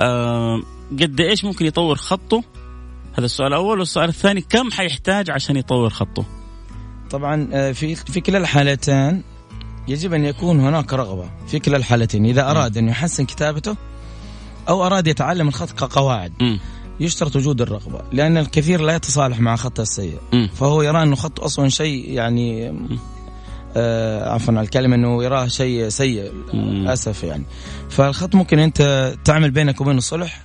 آه 0.00 0.62
قد 0.92 1.20
إيش 1.20 1.44
ممكن 1.44 1.66
يطور 1.66 1.96
خطه؟ 1.96 2.42
هذا 3.14 3.24
السؤال 3.24 3.48
الأول 3.48 3.78
والسؤال 3.78 4.08
الثاني 4.08 4.40
كم 4.40 4.70
حيحتاج 4.70 5.30
عشان 5.30 5.56
يطور 5.56 5.90
خطه؟ 5.90 6.24
طبعا 7.10 7.48
آه، 7.52 7.72
في 7.72 7.94
في 7.94 8.20
كلا 8.20 8.38
الحالتين 8.38 9.22
يجب 9.88 10.12
أن 10.14 10.24
يكون 10.24 10.60
هناك 10.60 10.92
رغبة 10.94 11.30
في 11.46 11.58
كلا 11.58 11.76
الحالتين. 11.76 12.26
إذا 12.26 12.50
أراد 12.50 12.78
أن 12.78 12.88
يحسن 12.88 13.24
كتابته 13.24 13.76
أو 14.68 14.86
أراد 14.86 15.06
يتعلم 15.06 15.48
الخط 15.48 15.70
كقواعد 15.72 16.32
يشترط 17.00 17.36
وجود 17.36 17.60
الرغبة 17.60 18.00
لأن 18.12 18.36
الكثير 18.36 18.80
لا 18.80 18.94
يتصالح 18.94 19.40
مع 19.40 19.56
خطه 19.56 19.82
السيء. 19.82 20.18
فهو 20.54 20.82
يرى 20.82 21.02
إنه 21.02 21.16
خطه 21.16 21.44
أصلا 21.44 21.68
شيء 21.68 22.10
يعني 22.10 22.74
آه 23.76 24.32
عفوا 24.32 24.54
على 24.54 24.64
الكلمة 24.64 24.96
إنه 24.96 25.24
يراه 25.24 25.46
شيء 25.46 25.88
سيء 25.88 26.32
للأسف 26.54 27.22
يعني. 27.24 27.44
فالخط 27.90 28.34
ممكن 28.34 28.58
أنت 28.58 29.14
تعمل 29.24 29.50
بينك 29.50 29.80
وبين 29.80 29.98
الصلح 29.98 30.42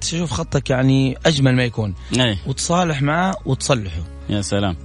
تشوف 0.00 0.30
خطك 0.30 0.70
يعني 0.70 1.18
أجمل 1.26 1.56
ما 1.56 1.64
يكون. 1.64 1.94
أي. 2.20 2.38
وتصالح 2.46 3.02
معه 3.02 3.36
وتصلحه. 3.46 4.02
يا 4.28 4.42
سلام. 4.42 4.76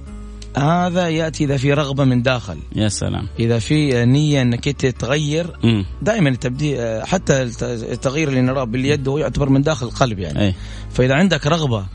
هذا 0.56 1.08
يأتي 1.08 1.44
إذا 1.44 1.56
في 1.56 1.72
رغبة 1.72 2.04
من 2.04 2.22
داخل. 2.22 2.58
يا 2.76 2.88
سلام. 2.88 3.26
إذا 3.38 3.58
في 3.58 4.04
نية 4.04 4.42
إنك 4.42 4.68
أنت 4.68 4.86
تغير 4.86 5.58
دائما 6.02 6.28
التبديل 6.28 7.06
حتى 7.06 7.42
التغيير 7.62 8.28
اللي 8.28 8.40
نراه 8.40 8.64
باليد 8.64 9.08
هو 9.08 9.18
يعتبر 9.18 9.48
من 9.48 9.62
داخل 9.62 9.86
القلب 9.86 10.18
يعني. 10.18 10.40
أي. 10.40 10.54
فإذا 10.90 11.14
عندك 11.14 11.46
رغبة 11.46 11.86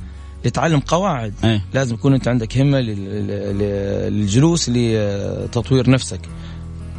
لتعلم 0.46 0.80
قواعد 0.80 1.34
أي. 1.44 1.62
لازم 1.74 1.94
يكون 1.96 2.14
أنت 2.14 2.28
عندك 2.28 2.58
همة 2.58 2.80
للجلوس 2.80 4.70
لتطوير 4.70 5.90
نفسك. 5.90 6.22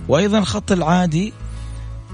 وأيضا 0.08 0.38
الخط 0.38 0.73
العادي 0.73 1.32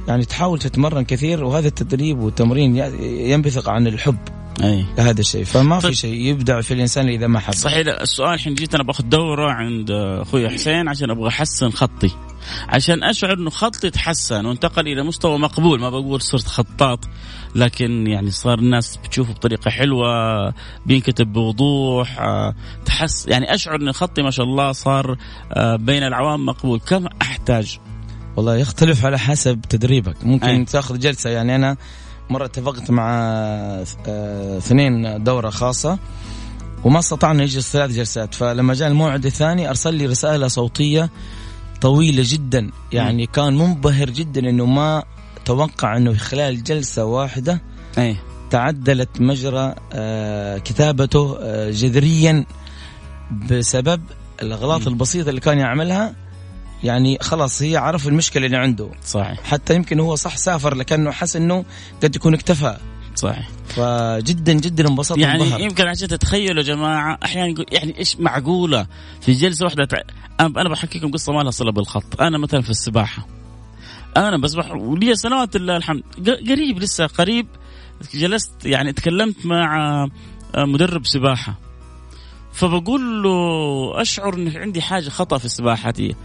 يعني 0.09 0.25
تحاول 0.25 0.59
تتمرن 0.59 1.05
كثير 1.05 1.45
وهذا 1.45 1.69
التدريب 1.69 2.19
والتمرين 2.19 2.77
ينبثق 3.03 3.69
عن 3.69 3.87
الحب. 3.87 4.19
أي. 4.63 4.87
لهذا 4.99 5.21
الشيء. 5.21 5.45
فما 5.45 5.81
طيب. 5.81 5.93
في 5.93 5.99
شيء 5.99 6.15
يبدع 6.15 6.61
في 6.61 6.75
الإنسان 6.75 7.09
إذا 7.09 7.27
ما 7.27 7.41
حب. 7.41 7.53
صحيح 7.55 7.87
السؤال 8.01 8.35
الحين 8.35 8.55
جيت 8.55 8.75
أنا 8.75 8.85
باخذ 8.85 9.05
دورة 9.05 9.51
عند 9.51 9.91
أخوي 9.91 10.49
حسين 10.49 10.89
عشان 10.89 11.11
أبغى 11.11 11.29
أحسن 11.29 11.71
خطي. 11.71 12.11
عشان 12.69 13.05
أشعر 13.05 13.33
إنه 13.33 13.51
خطي 13.51 13.91
تحسن 13.91 14.47
وانتقل 14.47 14.89
إلى 14.89 15.03
مستوى 15.03 15.39
مقبول. 15.39 15.81
ما 15.81 15.91
بقول 15.91 16.21
صرت 16.21 16.47
خطاط 16.47 16.99
لكن 17.55 18.07
يعني 18.07 18.31
صار 18.31 18.59
الناس 18.59 18.97
بتشوفه 18.97 19.33
بطريقة 19.33 19.71
حلوة 19.71 20.09
بينكتب 20.87 21.33
بوضوح 21.33 22.21
آه، 22.21 22.55
تحس 22.85 23.29
يعني 23.29 23.55
أشعر 23.55 23.77
إن 23.77 23.93
خطي 23.93 24.23
ما 24.23 24.31
شاء 24.31 24.47
الله 24.47 24.73
صار 24.73 25.17
آه، 25.53 25.77
بين 25.77 26.03
العوام 26.03 26.47
مقبول. 26.47 26.81
كم 26.81 27.07
أحتاج؟ 27.23 27.79
والله 28.37 28.57
يختلف 28.57 29.05
على 29.05 29.19
حسب 29.19 29.61
تدريبك. 29.69 30.25
ممكن 30.25 30.47
أي. 30.47 30.65
تاخذ 30.65 30.99
جلسة 30.99 31.31
يعني 31.31 31.57
أنا 31.57 31.77
مرة 32.31 32.45
اتفقت 32.45 32.91
مع 32.91 33.11
آه، 34.09 34.59
اثنين 34.59 35.25
دورة 35.25 35.51
خاصة 35.51 35.99
وما 36.85 36.99
استطعنا 36.99 37.43
نجلس 37.43 37.73
ثلاث 37.73 37.91
جلسات 37.91 38.35
فلما 38.35 38.75
جاء 38.75 38.89
الموعد 38.89 39.27
الثاني 39.27 39.69
أرسل 39.69 39.95
لي 39.95 40.07
رسالة 40.07 40.49
صوتية 40.49 41.11
طويلة 41.81 42.23
جدا 42.27 42.71
يعني. 42.93 43.27
كان 43.27 43.59
منبهر 43.59 44.11
جدا 44.11 44.41
إنه 44.41 44.67
ما 44.67 45.05
توقع 45.45 45.97
إنه 45.97 46.15
خلال 46.15 46.65
جلسة 46.65 47.05
واحدة 47.05 47.63
أي. 47.99 48.17
تعدلت 48.51 49.21
مجرى 49.21 49.75
آه 49.93 50.59
كتابته 50.59 51.39
آه 51.41 51.71
جذريا 51.71 52.47
بسبب 53.51 54.03
الأغلاط. 54.43 54.87
البسيطة 54.87 55.29
اللي 55.29 55.41
كان 55.41 55.59
يعملها 55.59 56.15
يعني 56.85 57.19
خلاص 57.21 57.63
هي 57.63 57.77
عرف 57.77 58.09
المشكلة 58.09 58.47
اللي 58.47 58.57
عنده. 58.57 58.91
صحيح. 59.05 59.43
حتى 59.45 59.75
يمكن 59.75 60.01
هو 60.01 60.15
صح 60.15 60.37
سافر 60.37 60.75
لكنه 60.75 61.11
حس 61.11 61.37
إنه 61.37 61.65
قد 62.03 62.17
يكون 62.17 62.35
اكتفى. 62.35 62.77
صحيح. 63.15 63.49
فجدا 63.69 64.53
جدا 64.53 64.89
انبسطت 64.89 65.19
يعني 65.19 65.43
انبهر. 65.43 65.61
يمكن 65.61 65.87
عشان 65.87 66.09
تتخيلوا 66.09 66.63
يا 66.63 66.67
جماعة 66.67 67.19
أحيانا 67.25 67.49
يقول 67.49 67.67
يعني 67.73 67.99
إيش 67.99 68.17
معقولة؟ 68.17 68.87
في 69.21 69.33
جلسة 69.33 69.65
واحدة 69.65 69.85
تع... 69.85 69.99
أنا 70.41 70.69
بحكيكم 70.69 71.11
قصة 71.11 71.33
ما 71.33 71.43
لها 71.43 71.51
صلة 71.51 71.73
بالخط. 71.73 72.21
أنا 72.21 72.39
مثلا 72.39 72.61
في 72.61 72.71
السباحة. 72.71 73.27
أنا 74.17 74.39
بسبح 74.39 74.71
ولي 74.71 75.15
سنوات 75.15 75.57
لله 75.57 75.77
الحمد. 75.77 76.03
قريب 76.49 76.79
لسه 76.79 77.07
قريب 77.07 77.47
جلست 78.15 78.53
يعني 78.65 78.93
تكلمت 78.93 79.47
مع 79.47 80.07
مدرب 80.57 81.07
سباحة. 81.07 81.59
فبقول 82.53 83.23
له 83.23 84.03
أشعر 84.03 84.35
ان 84.35 84.57
عندي 84.57 84.83
حاجة 84.83 85.09
خطأ 85.09 85.39
في 85.39 85.49
سباحتي 85.49 86.17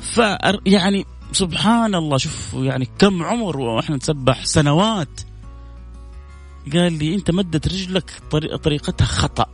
ف 0.00 0.20
يعني 0.66 1.06
سبحان 1.32 1.94
الله 1.94 2.16
شوف 2.16 2.54
يعني 2.54 2.88
كم 2.98 3.22
عمر 3.22 3.60
وإحنا 3.60 3.96
نسبح 3.96 4.44
سنوات. 4.44 5.20
قال 6.72 6.92
لي 6.98 7.14
أنت 7.14 7.30
مدت 7.30 7.68
رجلك 7.68 8.10
طريقتها 8.62 9.04
خطأ. 9.04 9.46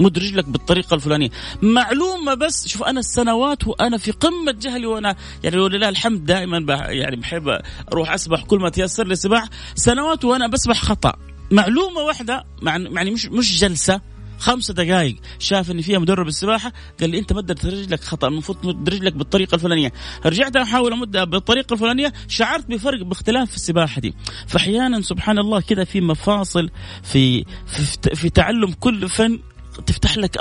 مد 0.00 0.18
رجلك 0.18 0.44
بالطريقة 0.44 0.94
الفلانية. 0.94 1.30
معلومة 1.62 2.34
بس 2.34 2.68
شوف 2.68 2.82
أنا 2.82 3.00
السنوات 3.00 3.66
وأنا 3.66 3.98
في 3.98 4.10
قمة 4.10 4.52
جهلي 4.52 4.86
وأنا 4.86 5.16
يعني 5.44 5.58
ولله 5.58 5.88
الحمد 5.88 6.24
دائما 6.24 6.74
يعني 6.88 7.16
بحب 7.16 7.60
أروح 7.92 8.12
أسبح 8.12 8.42
كل 8.44 8.58
ما 8.58 8.68
تيسر 8.68 9.06
لي 9.06 9.16
سباح. 9.16 9.48
سنوات 9.74 10.24
وأنا 10.24 10.46
بسبح 10.46 10.82
خطأ. 10.82 11.12
معلومة 11.50 12.00
واحدة 12.00 12.44
يعني 12.62 13.10
مش 13.10 13.26
مش 13.26 13.60
جلسة. 13.60 14.00
خمسة 14.40 14.74
دقائق 14.74 15.16
شاف 15.38 15.70
إن 15.70 15.80
فيها 15.80 15.98
مدرب 15.98 16.28
السباحة 16.28 16.72
قال 17.00 17.10
لي 17.10 17.18
أنت 17.18 17.32
مدت 17.32 17.66
رجلك 17.66 18.04
خطأ 18.04 18.28
المفروض 18.28 18.58
تمد 18.58 18.88
رجلك 18.88 19.12
بالطريقة 19.12 19.54
الفلانية. 19.54 19.92
رجعت 20.26 20.56
أحاول 20.56 20.92
امدها 20.92 21.24
بالطريقة 21.24 21.74
الفلانية 21.74 22.12
شعرت 22.28 22.66
بفرق 22.70 23.02
باختلاف 23.02 23.50
في 23.50 23.56
السباحة 23.56 24.00
دي. 24.00 24.14
فأحيانا 24.46 25.00
سبحان 25.00 25.38
الله 25.38 25.60
كذا 25.60 25.84
في 25.84 26.00
مفاصل 26.00 26.70
في 27.02 27.44
في, 27.66 28.14
في 28.14 28.30
تعلم 28.30 28.72
كل 28.72 29.08
فن 29.08 29.38
تفتح 29.86 30.18
لك 30.18 30.36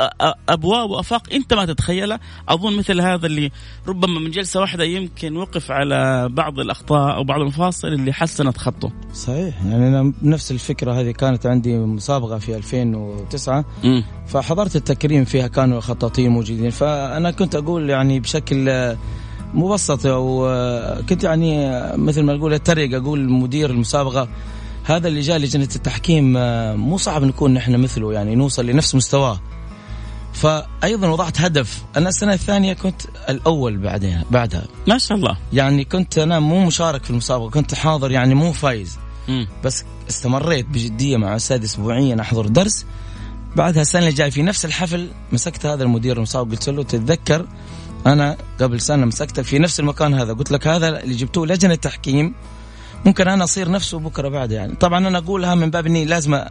أبواب 0.50 0.90
وأفاق 0.90 1.34
أنت 1.34 1.54
ما 1.54 1.66
تتخيلها. 1.66 2.20
أظن 2.50 2.78
مثل 2.78 3.02
هذا 3.02 3.26
اللي 3.26 3.52
ربما 3.88 4.20
من 4.20 4.32
جلسة 4.32 4.60
واحدة 4.60 4.84
يمكن 4.84 5.38
وقف 5.38 5.72
على 5.72 6.30
بعض 6.30 6.60
الأخطاء 6.60 7.16
أو 7.16 7.24
بعض 7.24 7.42
المفاصل 7.42 7.88
اللي 7.88 8.14
حسنت 8.14 8.58
خطه. 8.58 8.92
صحيح. 9.14 9.64
يعني 9.66 9.88
أنا 9.88 10.14
نفس 10.22 10.52
الفكرة 10.52 10.94
هذه 10.94 11.12
كانت 11.12 11.46
عندي 11.46 11.78
مسابقة 11.78 12.38
في 12.38 12.56
2009 12.56 13.66
م. 13.84 14.02
فحضرت 14.28 14.76
التكريم 14.76 15.26
فيها 15.26 15.48
كانوا 15.48 15.80
خطاطين 15.80 16.30
موجودين. 16.32 16.70
فأنا 16.70 17.32
كنت 17.32 17.56
أقول 17.56 17.90
يعني 17.90 18.20
بشكل 18.20 18.96
مبسط 19.54 20.00
وكنت 20.06 21.24
يعني 21.24 21.82
مثل 21.98 22.24
ما 22.24 22.34
نقول 22.34 22.54
أتريق 22.54 23.02
أقول 23.02 23.30
مدير 23.30 23.70
المسابقة 23.70 24.28
هذا 24.84 25.08
اللي 25.08 25.22
جاء 25.22 25.38
لجنة 25.38 25.70
التحكيم 25.76 26.38
آه، 26.38 26.76
مو 26.76 26.98
صعب 26.98 27.24
نكون 27.24 27.54
نحن 27.54 27.76
مثله 27.76 28.14
يعني 28.14 28.36
نوصل 28.36 28.66
لنفس 28.66 28.96
مستواه. 28.96 29.40
فايضا 30.34 31.08
وضعت 31.08 31.42
هدف. 31.42 31.84
أنا 31.98 32.10
السنة 32.10 32.34
الثانية 32.34 32.74
كنت 32.74 33.02
الأول 33.30 33.78
بعدها 33.78 34.26
بعدها. 34.32 34.64
ما 34.88 34.98
شاء 34.98 35.18
الله. 35.18 35.38
يعني 35.54 35.86
كنت 35.86 36.18
أنا 36.18 36.40
مو 36.40 36.66
مشارك 36.66 37.04
في 37.04 37.10
المسابقة 37.10 37.50
كنت 37.50 37.76
حاضر 37.76 38.12
يعني 38.12 38.36
مو 38.36 38.52
فايز. 38.52 38.98
م. 39.28 39.46
بس 39.64 39.84
استمريت 40.10 40.66
بجدية 40.66 41.18
مع 41.18 41.36
أستاذ 41.36 41.64
اسبوعيا 41.64 42.22
أحضر 42.22 42.48
درس. 42.48 42.86
بعدها 43.56 43.82
السنة 43.82 44.02
اللي 44.02 44.14
جاي 44.14 44.32
في 44.32 44.42
نفس 44.42 44.66
الحفل 44.66 45.10
مسكت 45.32 45.66
هذا 45.66 45.84
المدير 45.84 46.18
المسابقة 46.18 46.52
قلت 46.52 46.70
له 46.70 46.84
تتذكر 46.84 47.46
أنا 48.08 48.38
قبل 48.60 48.82
سنة 48.82 49.06
مسكتك 49.06 49.44
في 49.44 49.60
نفس 49.60 49.80
المكان 49.80 50.14
هذا. 50.14 50.34
قلت 50.34 50.52
لك 50.52 50.68
هذا 50.68 51.04
اللي 51.04 51.16
جبتوه 51.16 51.48
لجنة 51.48 51.76
تحكيم 51.76 52.34
ممكن 53.06 53.28
أنا 53.28 53.44
أصير 53.44 53.72
نفسه 53.72 54.00
بكرة 54.00 54.30
بعد 54.30 54.52
يعني. 54.52 54.76
طبعا 54.76 55.08
أنا 55.08 55.18
أقولها 55.18 55.56
من 55.56 55.70
باب 55.72 55.86
إني 55.86 56.06
لازم 56.06 56.42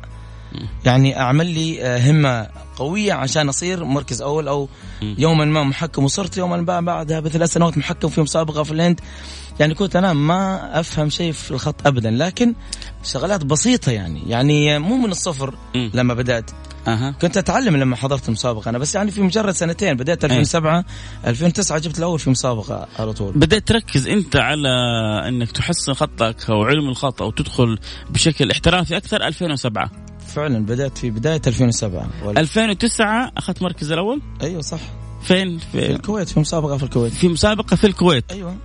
يعني 0.85 1.21
أعمل 1.21 1.47
لي 1.47 1.83
آه، 1.83 2.11
همة 2.11 2.47
قوية 2.77 3.13
عشان 3.13 3.49
أصير 3.49 3.85
مركز 3.85 4.23
أول 4.23 4.49
أو 4.49 4.69
يوما 5.03 5.45
ما 5.45 5.63
محكم. 5.63 6.05
وصرت 6.05 6.37
يوما 6.37 6.57
ما 6.57 6.81
بعدها 6.81 7.21
بثلاث 7.21 7.53
سنوات 7.53 7.79
محكم 7.79 8.09
في 8.09 8.21
مسابقة 8.21 8.63
في 8.63 8.73
الهند. 8.73 9.01
يعني 9.61 9.75
كنت 9.75 9.97
أنا 9.97 10.13
ما 10.13 10.71
أفهم 10.81 11.11
شيء 11.11 11.33
في 11.33 11.51
الخط 11.51 11.87
ابدا. 11.87 12.11
لكن 12.11 12.55
شغلات 13.05 13.45
بسيطة 13.45 13.93
يعني. 13.93 14.23
يعني 14.27 14.79
مو 14.79 14.97
من 14.97 15.11
الصفر 15.11 15.55
لما 15.75 16.15
بدأت. 16.15 16.51
أه. 16.93 17.11
كنت 17.11 17.37
أتعلم 17.37 17.77
لما 17.77 17.97
حضرت 17.97 18.31
مسابقة. 18.31 18.69
أنا 18.69 18.79
بس 18.79 18.95
يعني 18.95 19.11
في 19.11 19.23
مجرد 19.23 19.55
سنتين 19.55 19.97
بديت 19.97 20.25
2007 20.25 20.79
أه. 20.79 20.85
2009 21.31 21.79
جبت 21.79 21.99
الأول 21.99 22.19
في 22.19 22.31
مسابقة 22.31 22.89
على 22.99 23.13
طول. 23.13 23.33
بديت 23.33 23.69
تركز 23.69 24.09
أنت 24.09 24.37
على 24.37 24.69
إنك 25.29 25.53
تحسن 25.53 25.93
خطك 25.93 26.51
أو 26.51 26.63
علم 26.63 26.89
الخط 26.89 27.23
أو 27.23 27.31
تدخل 27.31 27.79
بشكل 28.11 28.51
احترافي 28.51 28.97
أكثر؟ 28.97 29.27
2007 29.27 29.91
فعلا 30.29 30.67
بدأت 30.67 30.99
في 30.99 31.11
بداية 31.11 31.41
2007 31.47 32.09
ولا 32.25 32.41
2009 32.41 33.33
أخذت 33.37 33.63
مركز 33.63 33.93
الأول؟ 33.93 34.21
أيوه 34.43 34.61
صح. 34.63 34.81
فين؟ 35.23 35.59
في, 35.59 35.67
في 35.81 35.91
الكويت 35.91 36.29
في 36.29 36.41
مسابقة 36.41 36.77
في 36.77 36.83
الكويت. 36.83 37.13
في 37.13 37.29
مسابقة 37.29 37.77
في 37.77 37.87
الكويت. 37.87 38.33
أيوه. 38.33 38.57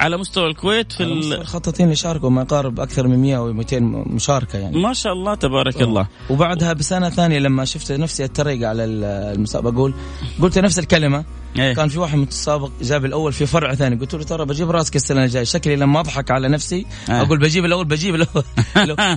على 0.00 0.16
مستوى 0.16 0.46
الكويت 0.46 0.92
في 0.92 1.02
الخطاطين 1.02 1.86
اللي 1.86 1.96
شاركوا 1.96 2.30
ما 2.30 2.42
يقارب 2.42 2.80
أكثر 2.80 3.08
من 3.08 3.18
100 3.18 3.36
أو 3.36 3.52
200 3.52 3.80
مشاركة 4.06 4.58
يعني. 4.58 4.82
ما 4.82 4.92
شاء 4.92 5.12
الله 5.12 5.34
تبارك 5.34 5.82
الله. 5.82 6.08
وبعدها 6.30 6.72
بسنة 6.72 7.10
ثانية 7.10 7.38
لما 7.38 7.64
شفت 7.64 7.92
نفسي 7.92 8.24
أتريق 8.24 8.68
على 8.68 8.84
المسابقة 8.84 9.74
أقول 9.74 9.94
قلت 10.42 10.58
نفس 10.58 10.78
الكلمة. 10.78 11.24
إيه؟ 11.58 11.74
كان 11.74 11.88
في 11.88 11.98
واحد 11.98 12.18
متسابق 12.18 12.70
جاب 12.82 13.04
الأول 13.04 13.32
في 13.32 13.46
فرع 13.46 13.74
ثاني. 13.74 13.96
قلت 13.96 14.14
له 14.14 14.22
ترى 14.22 14.44
بجيب 14.44 14.70
راسك 14.70 14.96
السنة 14.96 15.24
الجاية. 15.24 15.44
شكلي 15.44 15.76
لما 15.76 16.00
أضحك 16.00 16.30
على 16.30 16.48
نفسي 16.48 16.86
إيه؟ 17.08 17.22
أقول 17.22 17.38
بجيب 17.38 17.64
الأول 17.64 17.84
بجيب 17.84 18.14
الأول. 18.14 18.44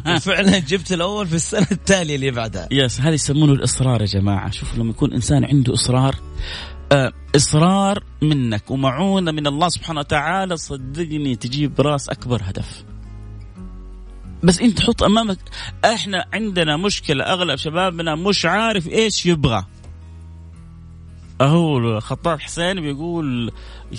وفعلا 0.15 0.59
جبت 0.59 0.91
الأول 0.91 1.27
في 1.27 1.35
السنة 1.35 1.67
التالية 1.71 2.15
اللي 2.15 2.31
بعدها. 2.31 2.67
يس 2.71 3.01
هذه 3.01 3.13
يسمونه 3.13 3.53
الإصرار 3.53 4.01
يا 4.01 4.05
جماعة. 4.05 4.51
شوف 4.51 4.77
لما 4.77 4.89
يكون 4.89 5.13
إنسان 5.13 5.45
عنده 5.45 5.73
إصرار 5.73 6.15
إصرار 7.36 8.04
منك 8.21 8.71
ومعونة 8.71 9.32
من 9.32 9.47
الله 9.47 9.69
سبحانه 9.69 9.99
وتعالى. 9.99 10.58
صدقني 10.58 11.36
تجيب 11.36 11.82
راس 11.82 12.10
أكبر 12.10 12.41
هدف. 12.43 12.84
بس 14.43 14.60
أنت 14.60 14.78
تحط 14.78 15.04
أمامك. 15.04 15.38
إحنا 15.86 16.25
عندنا 16.34 16.78
مشكلة 16.78 17.23
أغلب 17.23 17.56
شبابنا 17.56 18.15
مش 18.15 18.45
عارف 18.45 18.88
إيش 18.88 19.25
يبغى. 19.25 19.65
أهو 21.41 21.99
خطاب 21.99 22.39
حسين 22.39 22.82
بيقول 22.82 23.52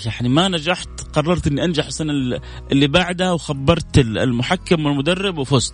يعني 0.05 0.29
ما 0.29 0.47
نجحت 0.47 0.89
قررت 1.13 1.47
إني 1.47 1.63
أنجح 1.63 1.85
السنة 1.85 2.39
اللي 2.71 2.87
بعدها 2.87 3.31
وخبرت 3.31 3.97
المحكم 3.97 4.85
والمدرب 4.85 5.37
وفزت. 5.37 5.73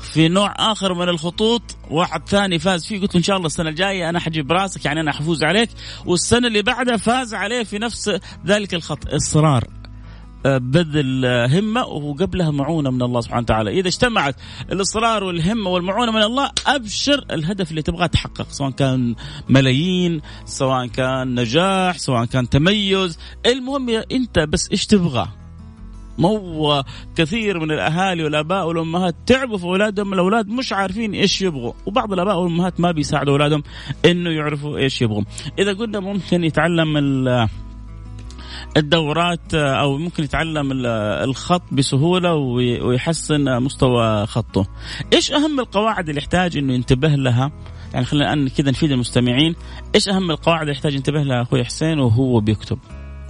في 0.00 0.28
نوع 0.28 0.54
آخر 0.58 0.94
من 0.94 1.08
الخطوط 1.08 1.62
واحد 1.90 2.28
ثاني 2.28 2.58
فاز 2.58 2.86
فيه 2.86 3.00
قلت 3.00 3.14
له 3.14 3.18
إن 3.18 3.22
شاء 3.22 3.36
الله 3.36 3.46
السنة 3.46 3.70
الجاية 3.70 4.08
أنا 4.08 4.20
حجيب 4.20 4.52
راسك 4.52 4.84
يعني 4.84 5.00
أنا 5.00 5.12
حفوز 5.12 5.44
عليك. 5.44 5.70
والسنة 6.06 6.48
اللي 6.48 6.62
بعدها 6.62 6.96
فاز 6.96 7.34
عليه 7.34 7.62
في 7.62 7.78
نفس 7.78 8.18
ذلك 8.46 8.74
الخط 8.74 9.14
إصرار 9.14 9.64
آه، 10.46 10.58
بذل 10.58 11.26
همة 11.26 11.84
وقبلها 11.84 12.50
معونة 12.50 12.90
من 12.90 13.02
الله 13.02 13.20
سبحانه 13.20 13.42
وتعالى. 13.42 13.70
إذا 13.70 13.88
اجتمعت 13.88 14.36
الإصرار 14.72 15.24
والهمة 15.24 15.70
والمعونة 15.70 16.12
من 16.12 16.22
الله 16.22 16.50
أبشر 16.66 17.24
الهدف 17.30 17.70
اللي 17.70 17.82
تبغاه 17.82 18.06
تحقق 18.06 18.50
سواء 18.50 18.70
كان 18.70 19.14
ملايين 19.48 20.20
سواء 20.44 20.86
كان 20.86 21.40
نجاح 21.40 21.98
سواء 21.98 22.24
كان 22.24 22.48
تميز. 22.48 23.18
المهم 23.46 23.88
أنت 24.12 24.38
بس 24.38 24.68
إيش 24.70 24.86
تبغى 24.86 25.37
مو 26.18 26.82
كثير 27.16 27.58
من 27.58 27.70
الأهالي 27.70 28.24
والآباء 28.24 28.68
والأمهات 28.68 29.14
تعبوا 29.26 29.58
في 29.58 29.64
أولادهم 29.64 30.12
الأولاد 30.12 30.48
مش 30.48 30.72
عارفين 30.72 31.14
إيش 31.14 31.42
يبغوا 31.42 31.72
وبعض 31.86 32.12
الآباء 32.12 32.38
والأمهات 32.38 32.80
ما 32.80 32.90
بيساعدوا 32.90 33.32
أولادهم 33.32 33.62
إنه 34.04 34.30
يعرفوا 34.30 34.78
إيش 34.78 35.02
يبغوا 35.02 35.22
إذا 35.58 35.72
قلنا 35.72 36.00
ممكن 36.00 36.44
يتعلم 36.44 36.96
الدورات 38.76 39.54
أو 39.54 39.98
ممكن 39.98 40.24
يتعلم 40.24 40.72
الخط 41.24 41.62
بسهولة 41.72 42.34
ويحسن 42.34 43.62
مستوى 43.62 44.26
خطه. 44.26 44.66
إيش 45.12 45.32
أهم 45.32 45.60
القواعد 45.60 46.08
اللي 46.08 46.20
يحتاج 46.20 46.56
إنه 46.56 46.72
ينتبه 46.72 47.08
لها؟ 47.08 47.52
يعني 47.92 48.04
خلينا 48.04 48.32
الان 48.32 48.48
كذا 48.48 48.70
نفيد 48.70 48.92
المستمعين، 48.92 49.54
إيش 49.94 50.08
أهم 50.08 50.30
القواعد 50.30 50.60
اللي 50.60 50.72
يحتاج 50.72 50.94
ينتبه 50.94 51.22
لها 51.22 51.42
أخوي 51.42 51.64
حسين 51.64 52.00
وهو 52.00 52.40
بيكتب؟ 52.40 52.78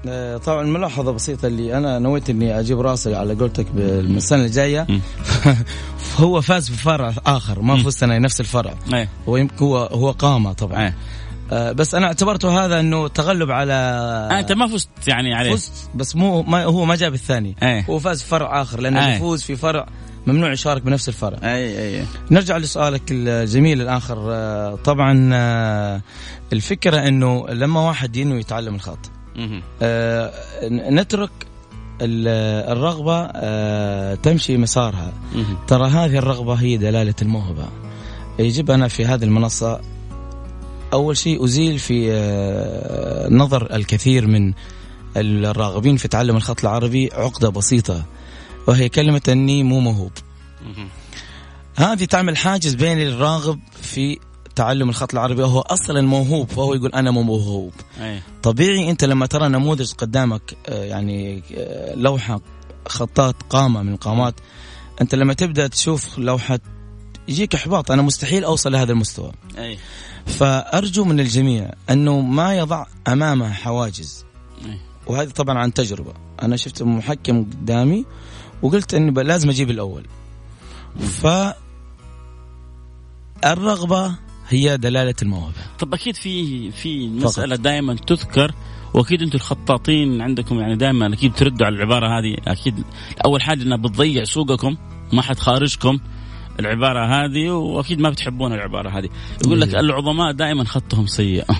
آه، 0.06 0.36
طبعا 0.36 0.62
ملاحظة 0.62 1.12
بسيطة 1.12 1.46
اللي 1.46 1.76
أنا 1.78 1.98
نويت 1.98 2.30
إني 2.30 2.60
أجيب 2.60 2.80
راسي 2.80 3.14
على 3.14 3.34
قولتك 3.34 3.66
بالسنه 3.72 4.44
الجاية. 4.44 4.86
هو 6.16 6.40
فاز 6.40 6.68
بفرع 6.68 7.14
آخر 7.26 7.62
ما 7.62 7.82
فزت 7.82 8.02
أنا 8.02 8.18
نفس 8.18 8.40
الفرع. 8.40 8.74
أيه. 8.94 9.08
هو 9.28 9.46
هو 9.58 9.76
هو 9.76 10.10
قامة 10.10 10.52
طبعا. 10.52 10.82
أيه. 10.84 10.94
آه 11.52 11.72
بس 11.72 11.94
أنا 11.94 12.06
اعتبرته 12.06 12.64
هذا 12.64 12.80
إنه 12.80 13.08
تغلب 13.08 13.50
على 13.50 13.72
آه 13.72 14.38
أنت 14.38 14.52
ما 14.52 14.66
فزت 14.66 14.88
يعني 15.06 15.34
عليه. 15.34 15.54
فزت 15.54 15.72
بس 15.94 16.16
مو 16.16 16.42
ما 16.42 16.64
هو 16.64 16.84
ما 16.84 16.96
جاب 16.96 17.14
الثاني. 17.14 17.56
أيه. 17.62 17.84
هو 17.90 17.98
فاز 17.98 18.22
بفرع 18.22 18.62
آخر 18.62 18.80
لأنه. 18.80 19.14
يفوز 19.14 19.42
في 19.42 19.56
فرع 19.56 19.86
ممنوع 20.26 20.52
يشارك 20.52 20.82
بنفس 20.82 21.08
الفرع. 21.08 21.38
اي 21.42 21.98
اي 21.98 22.04
نرجع 22.30 22.56
لسؤالك 22.56 23.02
الجميل 23.10 23.82
الآخر. 23.82 24.16
طبعا 24.84 25.32
الفكرة 26.52 27.08
إنه 27.08 27.46
لما 27.48 27.80
واحد 27.80 28.16
ينوي 28.16 28.40
يتعلم 28.40 28.74
الخط. 28.74 29.10
آه 29.82 30.32
نترك 30.70 31.30
الرغبة 32.00 33.28
آه 33.34 34.14
تمشي 34.14 34.56
مسارها. 34.56 35.12
ترى 35.66 35.88
هذه 35.88 36.18
الرغبة 36.18 36.54
هي 36.54 36.76
دلالة 36.76 37.14
الموهبة. 37.22 37.68
يجب 38.38 38.70
أنا 38.70 38.88
في 38.88 39.04
هذه 39.04 39.24
المنصة 39.24 39.80
أول 40.92 41.16
شيء 41.16 41.44
أزيل 41.44 41.78
في 41.78 42.12
آه 42.12 43.28
نظر 43.28 43.74
الكثير 43.74 44.26
من 44.26 44.52
الراغبين 45.16 45.96
في 45.96 46.08
تعلم 46.08 46.36
الخط 46.36 46.60
العربي 46.60 47.10
عقدة 47.12 47.48
بسيطة 47.48 48.04
وهي 48.66 48.88
كلمة 48.88 49.22
أني 49.28 49.62
مو 49.62 49.80
موهوب. 49.80 50.12
هذه 51.76 52.04
تعمل 52.04 52.36
حاجز 52.36 52.74
بين 52.74 53.02
الراغب 53.02 53.60
في 53.82 54.18
تعلم 54.58 54.88
الخط 54.88 55.12
العربي 55.12 55.42
وهو 55.42 55.60
أصلا 55.60 56.00
موهوب 56.00 56.48
فهو 56.48 56.74
يقول 56.74 56.92
أنا 56.92 57.10
مو 57.10 57.22
موهوب 57.22 57.72
أي. 58.00 58.22
طبيعي 58.42 58.90
أنت 58.90 59.04
لما 59.04 59.26
ترى 59.26 59.48
نموذج 59.48 59.92
قدامك 59.92 60.56
آه، 60.68 60.84
يعني 60.84 61.42
آه، 61.54 61.94
لوحة 61.94 62.40
خطاط 62.88 63.34
قامة 63.50 63.82
من 63.82 63.92
القامات 63.92 64.34
أنت 65.00 65.14
لما 65.14 65.34
تبدأ 65.34 65.66
تشوف 65.66 66.18
لوحة 66.18 66.58
يجيك 67.28 67.54
إحباط 67.54 67.90
أنا 67.90 68.02
مستحيل 68.02 68.44
أوصل 68.44 68.72
لهذا 68.72 68.92
المستوى 68.92 69.32
أي. 69.58 69.78
فأرجو 70.26 71.04
من 71.04 71.20
الجميع 71.20 71.70
أنه 71.90 72.20
ما 72.20 72.56
يضع 72.56 72.86
أمامه 73.08 73.52
حواجز 73.52 74.24
أي. 74.64 74.78
وهذه 75.06 75.28
طبعا 75.28 75.58
عن 75.58 75.74
تجربة 75.74 76.12
أنا 76.42 76.56
شفت 76.56 76.82
محكم 76.82 77.44
قدامي 77.44 78.04
وقلت 78.62 78.94
إني 78.94 79.22
لازم 79.22 79.50
أجيب 79.50 79.70
الأول 79.70 80.06
ف 80.98 81.26
الرغبه 83.44 84.27
هي 84.48 84.76
دلالة 84.76 85.14
الموهبة. 85.22 85.54
طب 85.78 85.94
أكيد 85.94 86.16
في 86.16 86.70
في 86.70 87.08
مسألة 87.08 87.56
دائما 87.56 87.94
تذكر 87.94 88.52
وأكيد 88.94 89.22
أنتم 89.22 89.36
الخطاطين 89.36 90.20
عندكم 90.20 90.60
يعني 90.60 90.76
دائما 90.76 91.06
أكيد 91.14 91.34
تردوا 91.34 91.66
على 91.66 91.76
العبارة 91.76 92.06
هذه. 92.06 92.36
أكيد 92.46 92.84
أول 93.24 93.42
حاجة 93.42 93.62
إنها 93.62 93.76
بتضيع 93.76 94.24
سوقكم 94.24 94.76
ما 95.12 95.22
حد 95.22 95.38
خارجكم 95.38 95.98
العبارة 96.60 97.06
هذه 97.06 97.50
وأكيد 97.50 98.00
ما 98.00 98.10
بتحبون 98.10 98.52
العبارة 98.52 98.98
هذه. 98.98 99.08
يقول 99.44 99.60
لك 99.60 99.74
العظماء 99.74 100.32
دائما 100.32 100.64
خطهم 100.64 101.06
سيء. 101.06 101.44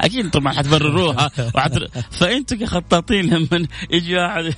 أكيد 0.00 0.30
طبعا 0.30 0.52
حتبرروها. 0.52 1.30
وحتر... 1.54 1.88
فأنتم 2.10 2.56
كخطاطين 2.56 3.34
لما 3.34 3.66
يجي 3.90 4.16
واحد. 4.16 4.54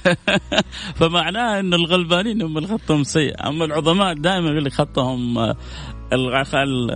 فمعناه 0.99 1.61
إن 1.61 1.75
الغلبانين 1.75 2.43
هم 2.43 2.59
اللي 2.59 2.69
خطهم 2.69 3.05
سيء. 3.05 3.49
أما 3.49 3.65
العظماء 3.65 4.15
دائما 4.15 4.49
يقول 4.49 4.65
لك 4.65 4.73
خطهم 4.73 5.39
الغخل 6.13 6.91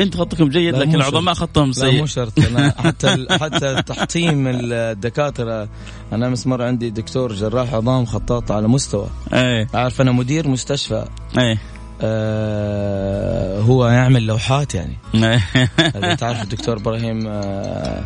انت 0.00 0.16
خطكم 0.16 0.48
جيد 0.48 0.76
لكن 0.76 0.94
العظماء 0.94 1.34
خطهم 1.34 1.72
سيء 1.72 1.92
لا 1.92 1.98
مو 2.00 2.06
شرط. 2.06 2.38
أنا 2.38 2.74
حتى 2.78 3.26
حتى 3.40 3.82
تحطيم 3.82 4.44
الدكاترة 4.46 5.68
أنا 6.12 6.26
أمس 6.26 6.46
مرة 6.46 6.64
عندي 6.64 6.90
دكتور 6.90 7.32
جراح 7.32 7.74
عظام 7.74 8.04
خطاط 8.06 8.52
على 8.52 8.68
مستوى. 8.68 9.06
إيه. 9.32 9.66
عارف 9.74 10.00
أنا 10.00 10.12
مدير 10.12 10.48
مستشفى. 10.48 11.04
إيه. 11.38 11.58
آه 12.02 13.60
هو 13.60 13.86
يعمل 13.86 14.26
لوحات 14.26 14.74
يعني. 14.74 14.96
إيه. 15.14 16.14
تعرف 16.14 16.42
الدكتور 16.42 16.76
إبراهيم 16.76 17.26
آه 17.26 18.04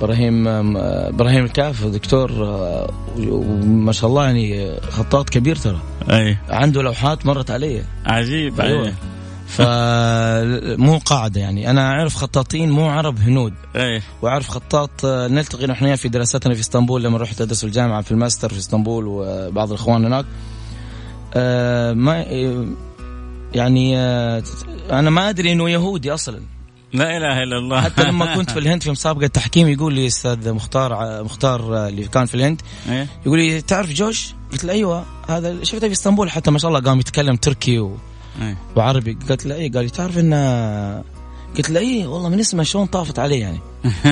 إبراهيم 0.00 0.48
آه، 0.48 1.08
إبراهيم 1.08 1.44
الكاف 1.44 1.84
دكتور 1.84 2.32
آه، 2.32 2.90
ما 3.64 3.92
شاء 3.92 4.10
الله 4.10 4.24
يعني 4.24 4.80
خطاط 4.80 5.30
كبير 5.30 5.56
ترى. 5.56 5.80
اي 6.10 6.36
عنده 6.48 6.82
لوحات 6.82 7.26
مرت 7.26 7.50
علي 7.50 7.82
عجيب 8.06 8.60
أيوه. 8.60 8.92
فمو 9.50 10.98
قاعدة 11.10 11.40
يعني 11.40 11.70
أنا 11.70 11.90
أعرف 11.90 12.14
خطاطين 12.14 12.70
مو 12.70 12.88
عرب 12.88 13.18
هنود 13.18 13.54
أيه. 13.76 14.02
وأعرف 14.22 14.48
خطاط 14.48 15.04
آه، 15.04 15.28
نلتقي 15.28 15.66
نحن 15.66 15.96
في 15.96 16.08
دراستنا 16.08 16.54
في 16.54 16.60
إسطنبول 16.60 17.02
لما 17.04 17.18
رحت 17.18 17.40
أدرس 17.40 17.64
الجامعة 17.64 18.02
في 18.02 18.12
الماستر 18.12 18.48
في 18.48 18.58
إسطنبول 18.58 19.04
وبعض 19.06 19.68
الإخوان 19.68 20.04
هناك 20.04 20.24
آه 21.34 21.92
ما 21.92 22.24
يعني 23.54 23.98
آه 23.98 24.42
أنا 24.90 25.10
ما 25.10 25.28
أدري 25.28 25.52
إنه 25.52 25.70
يهودي 25.70 26.14
أصلا 26.14 26.40
لا 26.92 27.16
إله 27.16 27.42
إلا 27.42 27.58
الله 27.58 27.80
حتى 27.80 28.04
لما 28.04 28.26
كنت 28.36 28.50
في 28.50 28.58
الهند 28.58 28.82
في 28.82 28.90
مسابقة 28.90 29.26
تحكيم 29.26 29.68
يقول 29.68 29.94
لي 29.94 30.06
أستاذ 30.06 30.52
مختار 30.52 31.22
مختار 31.24 31.86
اللي 31.88 32.08
كان 32.08 32.26
في 32.26 32.34
الهند 32.34 32.62
إيه؟ 32.88 33.06
يقول 33.26 33.38
لي 33.38 33.60
تعرف 33.60 33.92
جوش؟ 33.92 34.34
قلت 34.52 34.64
له 34.64 34.72
أيوه 34.72 35.04
هذا 35.28 35.64
شفته 35.64 35.86
في 35.86 35.92
إسطنبول 35.92 36.30
حتى 36.30 36.50
ما 36.50 36.58
شاء 36.58 36.68
الله 36.68 36.80
قام 36.80 37.00
يتكلم 37.00 37.36
تركي 37.36 37.78
و... 37.78 37.96
أيه. 38.42 38.56
وعربي 38.76 39.18
قلت 39.28 39.46
له 39.46 39.54
إيه؟ 39.54 39.72
قال 39.72 39.84
لي 39.84 39.90
تعرف 39.90 40.18
ان 40.18 40.34
قلت 41.56 41.70
له 41.70 41.80
إيه 41.80 42.06
والله 42.06 42.28
من 42.28 42.40
اسمه 42.40 42.62
شلون 42.62 42.86
طافت 42.86 43.18
عليه 43.18 43.40
يعني. 43.40 43.60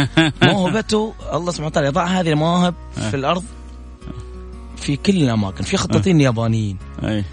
موهبته 0.53 1.15
الله 1.33 1.51
سبحانه 1.51 1.67
وتعالى 1.67 1.89
يضع 1.89 2.05
هذه 2.07 2.31
المواهب 2.31 2.75
في 3.11 3.17
الأرض 3.17 3.45
في 4.77 4.97
كل 4.97 5.17
الأماكن 5.23 5.65
في 5.65 5.77
خطاطين 5.77 6.21
يابانيين. 6.21 6.77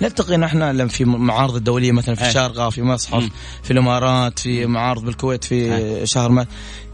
نلتقي 0.02 0.38
نحن 0.38 0.88
في 0.88 1.06
معارض 1.06 1.56
الدولية 1.56 1.92
مثلا 1.92 2.16
في 2.16 2.28
الشارقه 2.28 2.70
في 2.70 2.82
مصحف 2.82 3.30
في 3.64 3.72
الإمارات 3.72 4.40
في 4.40 4.66
معارض 4.66 5.06
بالكويت 5.06 5.44
في 5.44 6.02
شهر 6.06 6.30
ما 6.30 6.46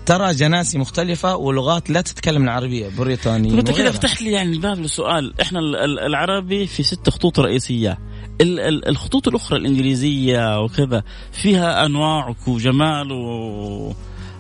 ترى 0.06 0.32
جناسي 0.32 0.78
مختلفة 0.78 1.36
ولغات 1.36 1.90
لا 1.90 2.02
تتكلم 2.02 2.44
العربية 2.44 2.90
بريطانية 2.98 3.60
أنت 3.60 3.72
كذا 3.72 3.92
فتحت 3.92 4.22
لي 4.22 4.32
يعني 4.32 4.54
الباب 4.54 4.80
لسؤال. 4.80 5.34
إحنا 5.42 5.60
العربي 6.08 6.68
في 6.68 6.84
ست 6.84 7.10
خطوط 7.10 7.40
رئيسية. 7.40 8.00
الخطوط 8.42 9.28
الأخرى 9.28 9.58
الإنجليزية 9.58 10.64
وكذا 10.64 11.04
فيها 11.32 11.86
أنواع 11.86 12.36
وجمال 12.48 13.12
و 13.12 13.94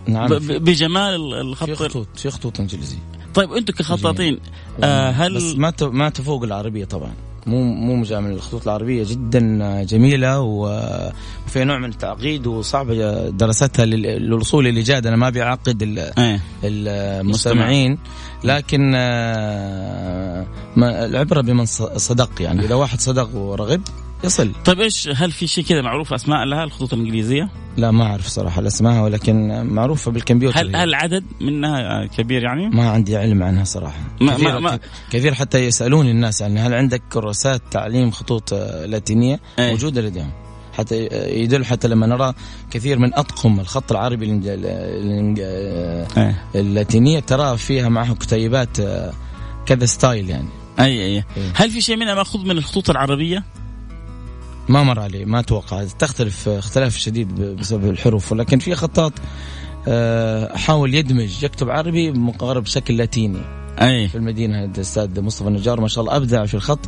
نعم 0.08 0.28
بجمال 0.40 1.34
الخط 1.34 1.66
في 1.70 1.76
خطوط 1.76 2.08
في 2.16 2.30
خطوط 2.30 2.60
إنجليزية. 2.60 3.00
طيب 3.34 3.54
أنتم 3.54 3.74
كخطاطين 3.74 4.40
آه 4.84 5.10
هل 5.10 5.36
بس 5.36 5.56
ما 5.56 5.74
ما 5.82 6.10
تفوق 6.10 6.44
العربية 6.44 6.86
طبعا. 6.86 7.14
مو 7.48 7.64
مو 7.64 7.96
مجامل 7.96 8.32
الخطوط 8.32 8.64
العربية 8.64 9.04
جدا 9.08 9.84
جميلة 9.84 10.40
وفيها 10.40 11.64
نوع 11.64 11.78
من 11.78 11.90
التعقيد 11.90 12.48
وصعبة 12.48 13.30
دراستها 13.30 13.86
للوصول 13.86 14.66
للاجاده 14.66 15.10
أنا 15.10 15.18
ما 15.18 15.30
بيعقد 15.30 15.84
إيه. 16.18 16.40
المستمعين 16.64 17.98
لكن 18.44 18.92
آه، 18.96 20.46
العبرة 20.78 21.42
بمن 21.42 21.66
صدق 21.96 22.42
يعني 22.42 22.66
إذا 22.66 22.76
واحد 22.76 23.00
صدق 23.00 23.36
ورغب 23.36 23.82
يصل 24.24 24.52
طيب 24.66 24.82
إيش 24.82 25.10
هل 25.16 25.32
في 25.32 25.48
شيء 25.48 25.64
كذا 25.64 25.82
معروف 25.82 26.14
أسماء 26.14 26.46
لها 26.46 26.64
الخطوط 26.64 26.94
الإنجليزية؟ 26.94 27.50
لا 27.78 27.92
ما 27.92 28.04
أعرف 28.04 28.28
صراحة 28.28 28.62
الأسماء 28.62 29.04
ولكن 29.04 29.66
معروفة 29.66 30.12
بالكمبيوتر 30.12 30.62
هل 30.62 30.76
هل 30.76 30.94
عدد 30.94 31.24
منها 31.42 32.06
كبير 32.06 32.44
يعني؟ 32.44 32.70
ما 32.70 32.90
عندي 32.90 33.18
علم 33.18 33.44
عنها 33.44 33.64
صراحة 33.64 34.00
ما 34.22 34.34
كثير, 34.34 34.52
ما 34.52 34.60
ما 34.60 34.80
كثير 35.12 35.34
حتى 35.34 35.66
يسألوني 35.66 36.12
الناس 36.12 36.42
يعني 36.42 36.60
هل 36.60 36.74
عندك 36.74 37.02
كراسات 37.12 37.62
تعليم 37.72 38.12
خطوط 38.12 38.54
لاتينية 38.86 39.40
أيه؟ 39.60 39.72
موجودة 39.72 40.02
لديهم 40.02 40.32
حتى 40.74 41.08
يدل 41.42 41.66
حتى 41.66 41.88
لما 41.88 42.08
نرى 42.08 42.34
كثير 42.72 43.00
من 43.00 43.14
أطقم 43.14 43.60
الخط 43.60 43.92
العربي 43.92 44.42
أيه؟ 46.18 46.46
اللاتينية 46.56 47.20
ترى 47.20 47.58
فيها 47.58 47.90
معها 47.90 48.14
كتيبات 48.14 48.78
كذا 49.66 49.86
ستايل 49.86 50.30
يعني 50.30 50.50
أي 50.80 51.06
أي 51.06 51.24
هل 51.56 51.70
في 51.70 51.82
شيء 51.82 51.98
منها 51.98 52.16
مأخوذ 52.16 52.46
من 52.46 52.58
الخطوط 52.58 52.90
العربية؟ 52.90 53.44
ما 54.72 54.84
مر 54.84 55.00
علي 55.00 55.26
ما 55.26 55.40
أتوقع 55.40 55.84
تختلف 55.84 56.50
اختلاف 56.50 56.98
شديد 56.98 57.36
بسبب 57.36 57.90
الحروف. 57.90 58.32
ولكن 58.32 58.60
في 58.60 58.76
خطاط 58.76 59.14
آه، 59.88 60.58
حاول 60.58 60.96
يدمج 60.96 61.44
يكتب 61.44 61.70
عربي 61.70 62.12
مقارب 62.12 62.64
بشكل 62.64 62.98
لاتيني. 62.98 63.42
أي. 63.82 64.08
في 64.08 64.16
المدينة 64.16 64.64
الأستاذ 64.64 65.22
مصطفى 65.22 65.48
النجار 65.50 65.82
ما 65.82 65.88
شاء 65.88 66.04
الله 66.04 66.16
أبدع 66.16 66.46
في 66.46 66.54
الخط. 66.54 66.80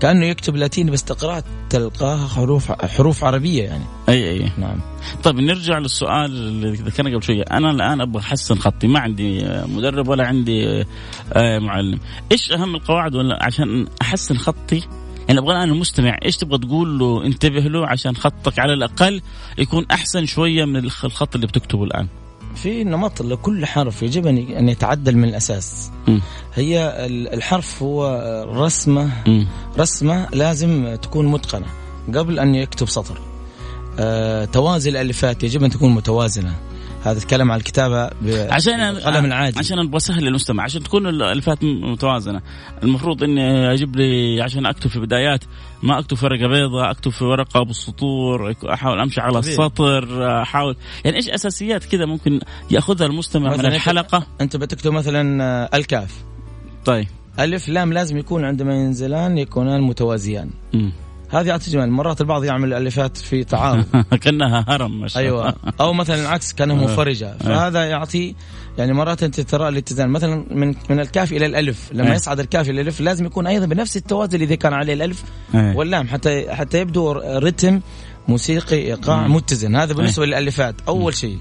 كأنه 0.00 0.26
يكتب 0.26 0.56
لاتيني 0.56 0.90
بس 0.90 1.04
تقراه 1.04 1.44
تلقاها 1.70 2.28
حروف 2.28 2.72
حروف 2.72 3.24
عربية 3.24 3.62
يعني. 3.62 3.84
أي 4.08 4.30
أي. 4.30 4.50
نعم. 4.58 4.80
طيب 5.22 5.40
نرجع 5.40 5.78
للسؤال 5.78 6.24
اللي 6.24 6.70
ذكرنا 6.70 7.10
قبل 7.10 7.22
شوية. 7.22 7.42
أنا 7.42 7.70
الآن 7.70 8.00
أبغى 8.00 8.22
أحسن 8.22 8.54
خطي. 8.54 8.86
ما 8.86 9.00
عندي 9.00 9.44
مدرب 9.66 10.08
ولا 10.08 10.26
عندي 10.26 10.84
آه، 11.32 11.58
معلم. 11.58 11.98
إيش 12.32 12.52
أهم 12.52 12.74
القواعد 12.74 13.14
ولا 13.14 13.44
عشان 13.44 13.86
أحسن 14.02 14.36
خطي؟ 14.36 14.82
يعني 15.28 15.40
أبغى 15.40 15.52
الآن 15.56 15.68
المستمع 15.70 16.18
إيش 16.24 16.36
تبغى 16.36 16.58
تقول 16.58 16.98
له؟ 16.98 17.24
انتبه 17.26 17.60
له 17.60 17.86
عشان 17.86 18.16
خطك 18.16 18.58
على 18.58 18.72
الأقل 18.72 19.22
يكون 19.58 19.86
أحسن 19.90 20.26
شوية 20.26 20.64
من 20.64 20.76
الخ- 20.76 21.04
الخط 21.04 21.34
اللي 21.34 21.46
بتكتبه 21.46 21.84
الآن. 21.84 22.06
في 22.54 22.84
نمط 22.84 23.22
لكل 23.22 23.66
حرف 23.66 24.02
يجب 24.02 24.26
أن 24.26 24.68
يتعدل 24.68 25.16
من 25.16 25.28
الأساس. 25.28 25.90
مم. 26.08 26.20
هي 26.54 27.06
ال- 27.06 27.34
الحرف 27.34 27.82
هو 27.82 28.06
رسمة 28.54 29.10
مم. 29.26 29.46
رسمة 29.78 30.28
لازم 30.32 30.96
تكون 31.02 31.26
متقنة 31.26 31.66
قبل 32.14 32.38
أن 32.38 32.54
يكتب 32.54 32.88
سطر. 32.88 33.18
آه، 33.98 34.44
توازي 34.44 34.90
الألفات 34.90 35.44
يجب 35.44 35.64
أن 35.64 35.70
تكون 35.70 35.94
متوازنة. 35.94 36.54
هذا 37.06 37.18
اتكلم 37.18 37.52
عن 37.52 37.58
الكتابة 37.58 38.10
عشان 38.50 38.92
بالقلم 38.92 39.24
العادي. 39.24 39.58
عشان 39.58 39.78
أبغى 39.78 39.96
اسهل 39.96 40.24
للمستمع 40.24 40.64
عشان 40.64 40.82
تكون 40.82 41.06
الألفات 41.06 41.64
م- 41.64 41.92
متوازنة. 41.92 42.40
المفروض 42.82 43.22
إني 43.22 43.72
أجيب 43.72 43.96
لي 43.96 44.42
عشان 44.42 44.66
أكتب 44.66 44.90
في 44.90 45.00
بدايات 45.00 45.44
ما 45.82 45.98
أكتب 45.98 46.16
في 46.16 46.24
ورقة 46.24 46.46
بيضاء 46.48 46.90
أكتب 46.90 47.10
في 47.10 47.24
ورقة 47.24 47.62
بالسطور 47.62 48.54
أحاول 48.72 49.00
أمشي 49.00 49.20
على. 49.20 49.38
السطر 49.38 50.26
أحاول. 50.42 50.76
يعني 51.04 51.16
إيش 51.16 51.28
أساسيات 51.30 51.84
كذا 51.84 52.06
ممكن 52.06 52.40
يأخذها 52.70 53.06
المستمع 53.06 53.56
من 53.56 53.66
الحلقة؟ 53.66 54.26
أنت 54.40 54.56
بتكتب 54.56 54.92
مثلا 54.92 55.44
آه، 55.44 55.76
الكاف. 55.76 56.24
طيب. 56.84 57.06
ألف 57.40 57.68
لام 57.68 57.92
لازم 57.92 58.16
يكون 58.18 58.44
عندما 58.44 58.74
ينزلان 58.74 59.38
يكونان 59.38 59.80
متوازيان. 59.82 60.50
مم. 60.74 60.92
هذه 61.28 61.56
جمال 61.68 61.90
مرات 61.90 62.20
البعض 62.20 62.44
يعمل 62.44 62.72
الالفات 62.72 63.16
في 63.16 63.44
تعارض 63.44 63.84
كأنها 64.22 64.64
هرم 64.68 65.00
ما 65.00 65.08
شاء 65.08 65.22
الله. 65.22 65.44
أيوه 65.44 65.54
أو 65.80 65.92
مثلا 65.92 66.22
العكس 66.22 66.52
كانها 66.52 66.76
منفرجة. 66.76 67.36
فهذا 67.38 67.84
يعطي 67.84 68.34
يعني 68.78 68.92
مرات 68.92 69.22
أنت 69.22 69.40
ترى 69.40 69.68
الاتزان. 69.68 70.08
مثلا 70.08 70.44
من 70.50 70.74
من 70.90 71.00
الكاف 71.00 71.32
إلى 71.32 71.46
الألف. 71.46 71.90
لما 71.92 72.10
أي. 72.10 72.14
يصعد 72.14 72.40
الكاف 72.40 72.70
إلى 72.70 72.80
الألف 72.80 73.00
لازم 73.00 73.26
يكون 73.26 73.46
أيضا 73.46 73.66
بنفس 73.66 73.96
التوازي 73.96 74.36
الذي 74.36 74.56
كان 74.56 74.72
عليه 74.72 74.94
الألف. 74.94 75.24
واللام. 75.54 76.08
حتى 76.08 76.54
حتى 76.54 76.80
يبدو 76.80 77.12
رتم 77.12 77.80
موسيقي 78.28 78.76
إيقاع 78.76 79.26
متزن. 79.26 79.76
هذا 79.76 79.94
بالنسبة 79.94 80.26
للألفات. 80.26 80.74
أول 80.88 81.14
شيء. 81.14 81.38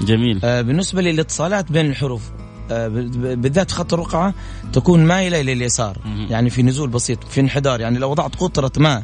جميل. 0.00 0.40
آه 0.44 0.60
بالنسبة 0.60 1.02
للاتصالات 1.02 1.72
بين 1.72 1.86
الحروف. 1.86 2.22
آه، 2.30 2.43
بالذات 2.68 3.70
خط 3.70 3.94
الرقعة 3.94 4.34
تكون 4.72 5.04
مايلة 5.04 5.40
إلى 5.40 5.52
اليسار. 5.52 5.98
يعني 6.30 6.50
في 6.50 6.62
نزول 6.62 6.88
بسيط 6.88 7.24
في 7.24 7.40
انحدار. 7.40 7.80
يعني 7.80 7.98
لو 7.98 8.10
وضعت 8.10 8.36
قطرة 8.36 8.72
ماء. 8.76 9.02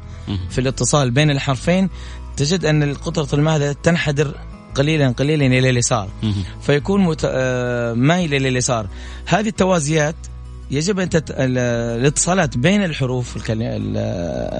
في 0.51 0.61
الاتصال 0.61 1.11
بين 1.11 1.31
الحرفين 1.31 1.89
تجد 2.37 2.65
أن 2.65 2.95
قطرة 2.95 3.39
الماء 3.39 3.73
تنحدر 3.73 4.35
قليلا 4.75 5.09
قليلا 5.09 5.47
إلى 5.47 5.71
اليسار. 5.71 6.09
فيكون 6.63 7.05
مت... 7.05 7.21
آه، 7.25 7.93
مايل 7.93 8.35
إلى 8.35 8.49
اليسار. 8.49 8.87
هذه 9.27 9.49
التوازيات 9.49 10.17
يجب 10.71 11.01
أن 11.01 11.09
تت... 11.09 11.31
ال- 11.31 11.59
الاتصالات 12.01 12.59
بين 12.59 12.85
الحروف 12.85 13.37
الكل... 13.37 13.63
ال- 13.63 13.97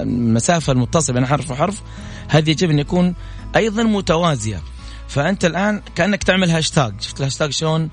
المسافة 0.07 0.73
المتصلة 0.73 1.13
بين 1.13 1.25
حرف 1.25 1.51
وحرف 1.51 1.81
هذه 2.27 2.49
يجب 2.49 2.69
أن 2.69 2.79
يكون 2.79 3.15
أيضا 3.55 3.83
متوازية. 3.83 4.61
فأنت 5.07 5.45
الآن 5.45 5.81
كأنك 5.95 6.23
تعمل 6.23 6.51
هاشتاج. 6.51 6.93
شفت 6.99 7.19
الهاشتاج 7.19 7.51
شلون؟ 7.51 7.81
آه، 7.81 7.89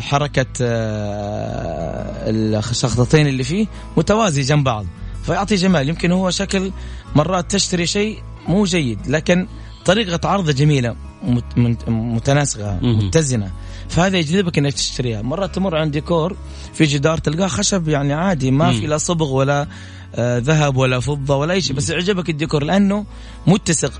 حركة 0.00 0.46
آه، 0.62 2.30
الشخطتين 2.70 3.26
اللي 3.26 3.44
فيه 3.44 3.66
متوازي 3.96 4.42
جنب 4.42 4.64
بعض. 4.64 4.86
فيعطي 5.22 5.54
جمال. 5.54 5.88
يمكن 5.88 6.12
هو 6.12 6.30
شكل 6.30 6.72
مرات 7.16 7.50
تشتري 7.50 7.86
شيء 7.86 8.18
مو 8.48 8.64
جيد 8.64 8.98
لكن 9.06 9.46
طريقة 9.84 10.28
عرضه 10.28 10.52
جميلة 10.52 10.96
مت- 11.22 11.58
مت- 11.58 11.88
متناسقة 11.88 12.78
مهم. 12.82 13.06
متزنة. 13.06 13.50
فهذا 13.88 14.18
يجذبك 14.18 14.58
إنك 14.58 14.72
تشتريها. 14.72 15.22
مرات 15.22 15.54
تمر 15.54 15.76
عند 15.76 15.92
ديكور 15.92 16.36
في 16.74 16.84
جدار 16.84 17.18
تلقاه 17.18 17.46
خشب 17.48 17.88
يعني 17.88 18.12
عادي 18.12 18.50
ما 18.50 18.72
في 18.72 18.86
لا 18.86 18.98
صبغ 18.98 19.32
ولا 19.32 19.66
آه 20.14 20.38
ذهب 20.38 20.76
ولا 20.76 21.00
فضة 21.00 21.36
ولا 21.36 21.52
أي 21.52 21.60
شيء. 21.60 21.76
بس 21.76 21.90
يعجبك 21.90 22.30
الديكور 22.30 22.64
لأنه 22.64 23.04
متسق. 23.46 23.92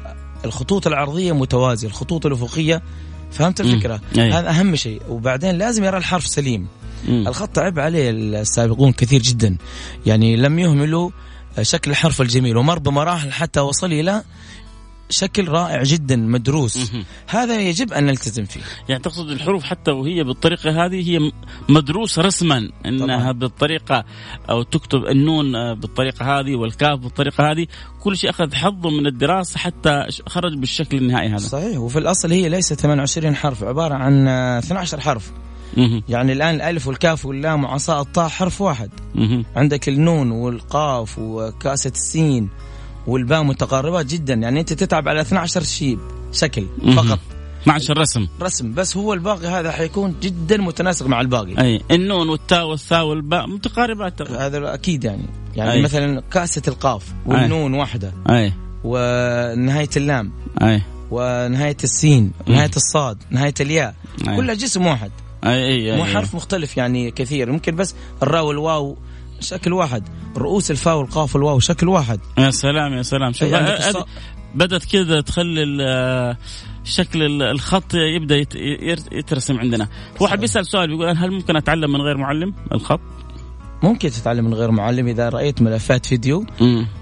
الخطوط 0.44 0.86
العرضية 0.86 1.32
متوازية 1.32 1.88
الخطوط 1.88 2.26
الأفقية 2.26 2.82
فهمت. 3.32 3.60
الفكرة. 3.60 4.00
هذا 4.16 4.50
أهم 4.50 4.76
شيء 4.76 5.02
وبعدين 5.08 5.50
لازم 5.58 5.84
يرى 5.84 5.96
الحرف 5.98 6.26
سليم 6.26 6.66
مم. 7.08 7.28
الخط 7.28 7.58
عيب 7.58 7.78
عليه 7.78 8.10
السابقون 8.10 8.92
كثير 8.92 9.22
جدا 9.22 9.56
يعني 10.06 10.36
لم 10.36 10.58
يهملوا 10.58 11.10
شكل 11.62 11.90
الحرف 11.90 12.20
الجميل 12.20 12.56
ومر 12.56 12.78
بمراحل 12.78 13.32
حتى 13.32 13.60
وصل 13.60 13.92
إلى 13.92 14.22
شكل 15.10 15.48
رائع 15.48 15.82
جدا 15.82 16.16
مدروس. 16.16 16.92
هذا 17.26 17.60
يجب 17.60 17.92
أن 17.92 18.06
نلتزم 18.06 18.44
فيه. 18.44 18.60
يعني 18.88 19.02
تقصد 19.02 19.30
الحروف 19.30 19.64
حتى 19.64 19.90
وهي 19.90 20.24
بالطريقة 20.24 20.84
هذه 20.86 21.10
هي 21.10 21.18
م- 21.18 21.32
مدروسة 21.68 22.22
رسما. 22.22 22.70
إنها 22.86 23.06
طبعاً. 23.18 23.32
بالطريقة 23.32 24.04
أو 24.50 24.62
تكتب 24.62 25.04
النون 25.06 25.74
بالطريقة 25.74 26.40
هذه 26.40 26.54
والكاف 26.54 26.98
بالطريقة 26.98 27.50
هذه. 27.52 27.66
كل 28.00 28.16
شيء 28.16 28.30
أخذ 28.30 28.54
حظه 28.54 28.90
من 28.90 29.06
الدراسة 29.06 29.58
حتى 29.58 30.06
خرج 30.28 30.58
بالشكل 30.58 30.96
النهائي 30.96 31.28
هذا. 31.28 31.38
صحيح. 31.38 31.78
وفي 31.78 31.98
الأصل 31.98 32.32
هي 32.32 32.48
ليست 32.48 32.74
28 32.74 33.34
حرف 33.36 33.64
عبارة 33.64 33.94
عن 33.94 34.28
آه، 34.28 34.58
12 34.58 35.00
حرف. 35.00 35.32
يعني 36.08 36.32
الآن 36.32 36.54
الألف 36.54 36.86
والكاف 36.86 37.26
واللام 37.26 37.64
وعصا 37.64 38.00
الطاء 38.00 38.28
حرف 38.28 38.60
واحد. 38.60 38.90
عندك 39.56 39.88
النون 39.88 40.30
والقاف 40.30 41.18
وكاسة 41.18 41.90
السين. 41.90 42.48
والباء 43.06 43.42
متقاربات 43.42 44.06
جدا. 44.06 44.34
يعني 44.34 44.60
أنت 44.60 44.72
تتعب 44.72 45.08
على 45.08 45.20
12 45.20 45.62
شيء 45.62 45.98
شكل. 46.32 46.66
فقط. 46.96 47.18
12 47.62 47.98
رسم. 47.98 48.26
رسم. 48.42 48.74
بس 48.74 48.96
هو 48.96 49.12
الباقي 49.14 49.46
هذا 49.46 49.72
حيكون 49.72 50.14
جدا 50.22 50.56
متناسق 50.56 51.06
مع 51.06 51.20
الباقي. 51.20 51.62
أي. 51.62 51.80
النون 51.90 52.28
والتاء 52.28 52.66
والثاء 52.66 53.06
والباء 53.06 53.46
متقاربات. 53.46 54.22
هذا 54.30 54.74
أكيد 54.74 55.04
يعني. 55.04 55.22
يعني 55.56 55.72
أي. 55.72 55.82
مثلا 55.82 56.22
كأسة 56.32 56.62
القاف 56.68 57.04
والنون 57.26 57.74
واحدة. 57.74 58.12
أي. 58.30 58.52
ونهاية 58.84 59.90
اللام. 59.96 60.32
أي. 60.62 60.82
ونهاية 61.10 61.76
السين. 61.84 62.32
نهاية 62.48 62.70
الصاد. 62.76 63.18
نهاية 63.30 63.54
الياء. 63.60 63.94
أي. 64.28 64.36
كلها 64.36 64.54
جسم 64.54 64.86
واحد. 64.86 65.10
أي 65.44 65.66
أي, 65.66 65.92
أي. 65.92 65.96
مو 65.96 66.04
حرف 66.04 66.34
مختلف 66.34 66.76
يعني 66.76 67.10
كثير. 67.10 67.52
ممكن 67.52 67.76
بس 67.76 67.94
الراء 68.22 68.44
والواو 68.44 68.96
شكل 69.40 69.72
واحد. 69.72 70.08
رؤوس 70.36 70.70
الفاء 70.70 70.96
والقاف 70.98 71.34
والواو 71.34 71.58
شكل 71.60 71.88
واحد. 71.88 72.20
يا 72.38 72.50
سلام 72.50 72.92
يا 72.92 73.02
سلام. 73.02 73.32
شوف 73.32 73.54
هذه 73.54 73.92
الص- 73.92 74.06
بدأت 74.54 74.84
كذا 74.84 75.20
تخلي 75.20 76.36
شكل 76.84 77.22
ال- 77.22 77.42
الخط 77.42 77.94
يبدأ 77.94 78.36
يت- 78.36 78.54
يترسم 79.12 79.58
عندنا. 79.58 79.88
واحد 80.20 80.40
بيسأل 80.40 80.66
سؤال 80.66 80.88
بيقول 80.88 81.08
هل 81.16 81.30
ممكن 81.30 81.56
أتعلم 81.56 81.92
من 81.92 82.00
غير 82.00 82.16
معلم 82.16 82.54
الخط؟ 82.72 83.00
ممكن 83.82 84.10
تتعلم 84.10 84.44
من 84.44 84.54
غير 84.54 84.70
معلم. 84.70 85.06
إذا 85.08 85.28
رأيت 85.28 85.62
ملفات 85.62 86.06
فيديو 86.06 86.46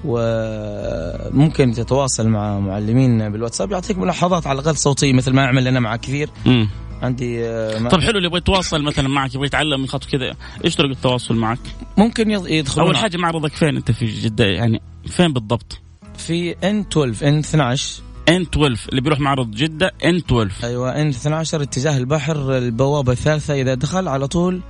وممكن 0.05 1.73
تتواصل 1.73 2.29
مع 2.29 2.59
معلمين 2.59 3.33
بالواتساب 3.33 3.73
يعطيك 3.73 3.99
ملاحظات 3.99 4.47
على 4.47 4.61
الأقل 4.61 4.77
صوتية 4.77 5.13
مثل 5.13 5.33
ما 5.33 5.45
أعمل 5.45 5.69
أنا 5.69 5.81
مع 5.81 5.97
كثير. 5.97 6.31
مم. 6.47 6.69
عندي 7.03 7.45
آه، 7.49 7.79
ما- 7.79 7.89
طب 7.89 8.01
حلو 8.01 8.17
اللي 8.17 8.27
يبغى 8.27 8.39
يتواصل 8.39 8.83
مثلا 8.83 9.09
معك 9.09 9.35
يبغى 9.35 9.47
يتعلم 9.47 9.81
من 9.81 9.87
خط 9.89 10.05
كذا 10.05 10.35
إيش 10.65 10.77
طرق 10.77 10.91
التواصل 10.91 11.35
معك؟ 11.37 11.59
ممكن 11.97 12.31
يدخلون 12.31 12.87
أول 12.87 12.97
حاجة 12.97 13.17
معرضك 13.17 13.53
فين 13.53 13.77
أنت 13.77 13.91
في 13.91 14.07
جدة؟ 14.07 14.45
يعني 14.45 14.81
فين 15.07 15.33
بالضبط؟ 15.33 15.81
في 16.17 16.51
ان 16.65 16.81
12 16.81 17.29
ان 17.29 17.39
12 17.39 18.03
ان 18.29 18.43
12 18.43 18.89
اللي 18.91 19.01
بيروح 19.01 19.21
معرض 19.21 19.51
جدة 19.51 19.93
ان 20.05 20.17
12 20.17 20.67
أيوه 20.67 21.01
ان 21.01 21.09
12 21.09 21.63
اتجاه 21.63 21.97
البحر 21.99 22.57
البوابة 22.59 23.13
الثالثة. 23.13 23.55
إذا 23.55 23.75
دخل 23.75 24.09
على 24.09 24.27
طول 24.29 24.61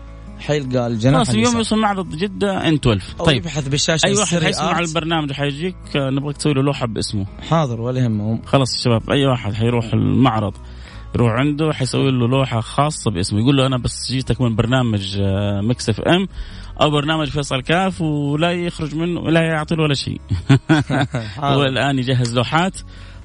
حيلقى 0.40 0.86
الجناح 0.86 1.16
خلاص 1.16 1.30
اليوم. 1.30 1.56
يوصل 1.56 1.78
معرض 1.78 2.16
جدة 2.16 2.68
ان 2.68 2.74
12 2.74 3.04
أو 3.20 3.24
طيب. 3.24 3.36
يبحث 3.36 3.68
بالشاشة 3.68 4.06
أي 4.06 4.14
واحد 4.14 4.42
حيسمع 4.42 4.78
آرت. 4.78 4.88
البرنامج 4.88 5.32
حيجيك 5.32 5.76
آه، 5.96 6.10
نبغاك 6.10 6.36
تسوي 6.36 6.54
له 6.54 6.62
لوحة 6.62 6.86
باسمه. 6.86 7.26
حاضر 7.50 7.80
ولا 7.80 8.00
يهمه. 8.00 8.38
خلاص 8.46 8.74
يا 8.78 8.84
شباب 8.84 9.10
أي 9.10 9.26
واحد 9.26 9.52
حيروح 9.54 9.92
المعرض. 9.92 10.54
يروح 11.14 11.32
عنده 11.32 11.72
حيسوي 11.72 12.10
له 12.10 12.28
لوحة 12.28 12.60
خاصة 12.60 13.10
باسمه. 13.10 13.40
يقول 13.40 13.56
له 13.56 13.66
أنا 13.66 13.78
بس 13.78 14.12
جيتك 14.12 14.40
من 14.40 14.56
برنامج 14.56 15.18
آه، 15.20 15.60
Mix 15.60 15.88
FM 15.88 16.28
أو 16.80 16.90
برنامج 16.90 17.28
فيصل 17.28 17.62
كاف 17.62 18.00
ولا 18.00 18.52
يخرج 18.52 18.94
منه 18.94 19.20
ولا 19.20 19.40
يعطي 19.40 19.74
له 19.74 19.82
ولا 19.82 19.94
شيء. 19.94 20.20
هو 21.38 21.62
الآن 21.62 21.98
يجهز 21.98 22.34
لوحات 22.36 22.80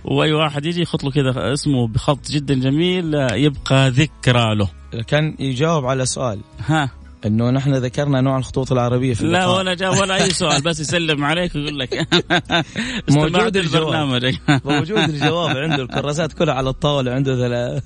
وأي 0.05 0.33
واحد 0.33 0.65
يجي 0.65 0.81
يخط 0.81 1.03
له 1.03 1.11
كذا 1.11 1.53
اسمه 1.53 1.87
بخط 1.87 2.31
جدا 2.31 2.53
جميل 2.53 3.15
آه، 3.15 3.33
يبقى 3.35 3.89
ذكرى 3.89 4.55
له. 4.55 4.69
كان 5.07 5.35
يجاوب 5.39 5.85
على 5.85 6.05
سؤال. 6.05 6.39
ها. 6.65 7.02
إنه 7.25 7.49
نحن 7.49 7.73
ذكرنا 7.73 8.21
نوع 8.21 8.37
الخطوط 8.37 8.71
العربية 8.71 9.13
في 9.13 9.25
لا 9.25 9.47
ولا 9.47 9.73
جاء 9.73 10.01
ولا 10.01 10.23
أي 10.23 10.29
سؤال 10.29 10.61
بس 10.61 10.79
يسلم 10.79 11.23
عليك 11.23 11.55
ويقول 11.55 11.79
لك. 11.79 12.07
موجود 13.09 13.57
البرنامج 13.57 14.35
موجود 14.65 14.97
الجواب 14.97 15.57
عنده 15.57 15.83
الكراسات 15.83 16.33
كلها 16.33 16.53
على 16.53 16.69
الطاولة 16.69 17.11
عنده 17.11 17.81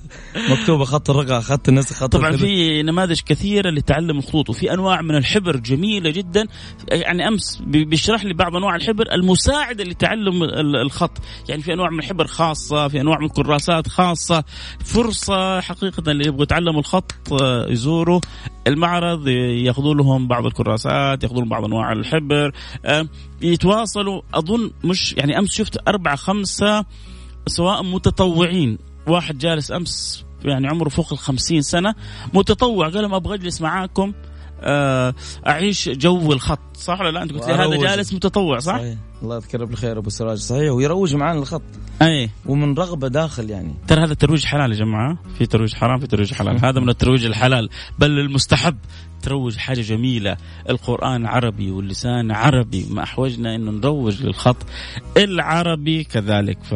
مكتوبة 0.50 0.84
خط 0.84 1.10
الرقعه 1.10 1.40
خط 1.40 1.68
النسخ 1.68 1.96
خط 1.96 2.12
طبعا 2.12 2.36
في 2.36 2.82
نماذج 2.82 3.20
كثيرة 3.20 3.70
لتعلم 3.70 4.18
الخطوط 4.18 4.50
وفي 4.50 4.72
أنواع 4.72 5.02
من 5.02 5.14
الحبر 5.14 5.56
جميلة 5.56 6.10
جدا. 6.10 6.46
يعني 6.90 7.28
أمس 7.28 7.62
بيشرح 7.66 8.24
لي 8.24 8.34
بعض 8.34 8.56
أنواع 8.56 8.76
الحبر 8.76 9.12
المساعدة 9.12 9.84
لتعلم 9.84 10.42
الخط. 10.84 11.18
يعني 11.48 11.62
في 11.62 11.72
أنواع 11.72 11.90
من 11.90 11.98
الحبر 11.98 12.26
خاصة 12.26 12.88
في 12.88 13.00
أنواع 13.00 13.18
من 13.18 13.26
الكراسات 13.26 13.88
خاصة. 13.88 14.44
فرصة 14.84 15.60
حقيقة 15.60 16.10
اللي 16.10 16.28
يبغوا 16.28 16.42
يتعلموا 16.42 16.80
الخط 16.80 17.12
آه، 17.42 17.66
يزوروا 17.68 18.20
المعرض 18.66 19.27
ياخذوا 19.28 19.94
لهم 19.94 20.28
بعض 20.28 20.46
الكراسات 20.46 21.22
ياخذوا 21.22 21.40
لهم 21.40 21.48
بعض 21.48 21.64
أنواع 21.64 21.92
الحبر. 21.92 22.52
آه، 22.84 23.08
يتواصلوا. 23.42 24.22
أظن 24.34 24.70
مش 24.84 25.12
يعني 25.12 25.38
أمس 25.38 25.50
شفت 25.50 25.88
أربعة 25.88 26.16
خمسة 26.16 26.84
سواء 27.46 27.82
متطوعين. 27.82 28.78
واحد 29.06 29.38
جالس 29.38 29.72
أمس 29.72 30.24
يعني 30.44 30.68
عمره 30.68 30.88
فوق 30.88 31.12
الخمسين 31.12 31.62
سنة 31.62 31.94
متطوع. 32.34 32.88
قال 32.88 33.02
لهم 33.02 33.14
أبغى 33.14 33.34
أجلس 33.34 33.60
معاكم 33.60 34.12
آه، 34.60 35.14
أعيش 35.46 35.88
جو 35.88 36.32
الخط. 36.32 36.76
صح 36.76 37.00
ولا 37.00 37.10
لا؟ 37.10 37.22
أنت 37.22 37.32
قلت 37.32 37.46
لي 37.46 37.52
هذا 37.54 37.76
جالس 37.76 38.14
متطوع 38.14 38.58
صح؟ 38.58 38.76
صحيح. 38.76 38.98
الله 39.22 39.36
يذكره 39.36 39.64
بالخير 39.64 39.98
أبو 39.98 40.10
سراج. 40.10 40.38
صحيح 40.38 40.72
ويروج 40.72 41.14
معانا 41.14 41.38
الخط. 41.38 41.62
أي. 42.02 42.30
ومن 42.46 42.74
رغبة 42.74 43.08
داخل 43.08 43.50
يعني. 43.50 43.74
ترى 43.88 44.04
هذا 44.04 44.14
ترويج 44.14 44.44
حلال 44.44 44.72
يا 44.72 44.76
جماعة. 44.76 45.18
في 45.38 45.46
ترويج 45.46 45.74
حرام 45.74 46.00
في 46.00 46.06
ترويج 46.06 46.34
حلال. 46.34 46.64
هذا 46.64 46.80
من 46.80 46.88
الترويج 46.88 47.24
الحلال. 47.24 47.68
بل 47.98 48.10
المستحب. 48.10 48.76
تروج 49.22 49.56
حاجة 49.56 49.80
جميلة. 49.80 50.36
القرآن 50.70 51.26
عربي 51.26 51.70
واللسان 51.70 52.30
عربي. 52.30 52.86
ما 52.90 53.02
أحوجنا 53.02 53.54
إنه 53.54 53.70
نروج 53.70 54.22
للخط. 54.22 54.56
العربي 55.16 56.04
كذلك. 56.04 56.58
ف 56.62 56.74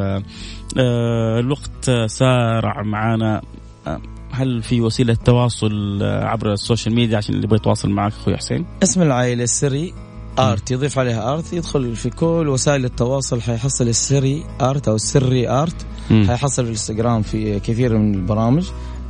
آه، 0.78 1.40
الوقت 1.40 1.90
سارع 2.07 2.83
معنا 2.83 3.42
آه، 3.87 4.00
هل 4.31 4.62
في 4.62 4.81
وسيلة 4.81 5.14
تواصل 5.14 6.02
عبر 6.02 6.52
السوشيال 6.52 6.94
ميديا 6.94 7.16
عشان 7.16 7.35
اللي 7.35 7.44
يبغى 7.44 7.57
يتواصل 7.57 7.90
معك 7.90 8.12
أخوي 8.12 8.37
حسين؟ 8.37 8.66
اسم 8.83 9.02
العائلة 9.02 9.44
السري. 9.44 9.94
Art 10.38 10.70
يضيف 10.71 10.99
عليها 10.99 11.35
art 11.35 11.52
يدخل 11.53 11.97
في 11.97 12.11
كل 12.11 12.49
وسائل 12.49 12.85
التواصل 12.85 13.40
حيحصل 13.42 13.88
السري 13.88 14.45
art 14.61 14.88
أو 14.88 14.95
السري 14.95 15.49
art. 15.48 15.87
حيحصل 16.27 16.62
في 16.62 16.68
الإنستغرام 16.68 17.23
في 17.23 17.61
كثير 17.61 17.99
من 17.99 18.14
البرامج. 18.14 18.66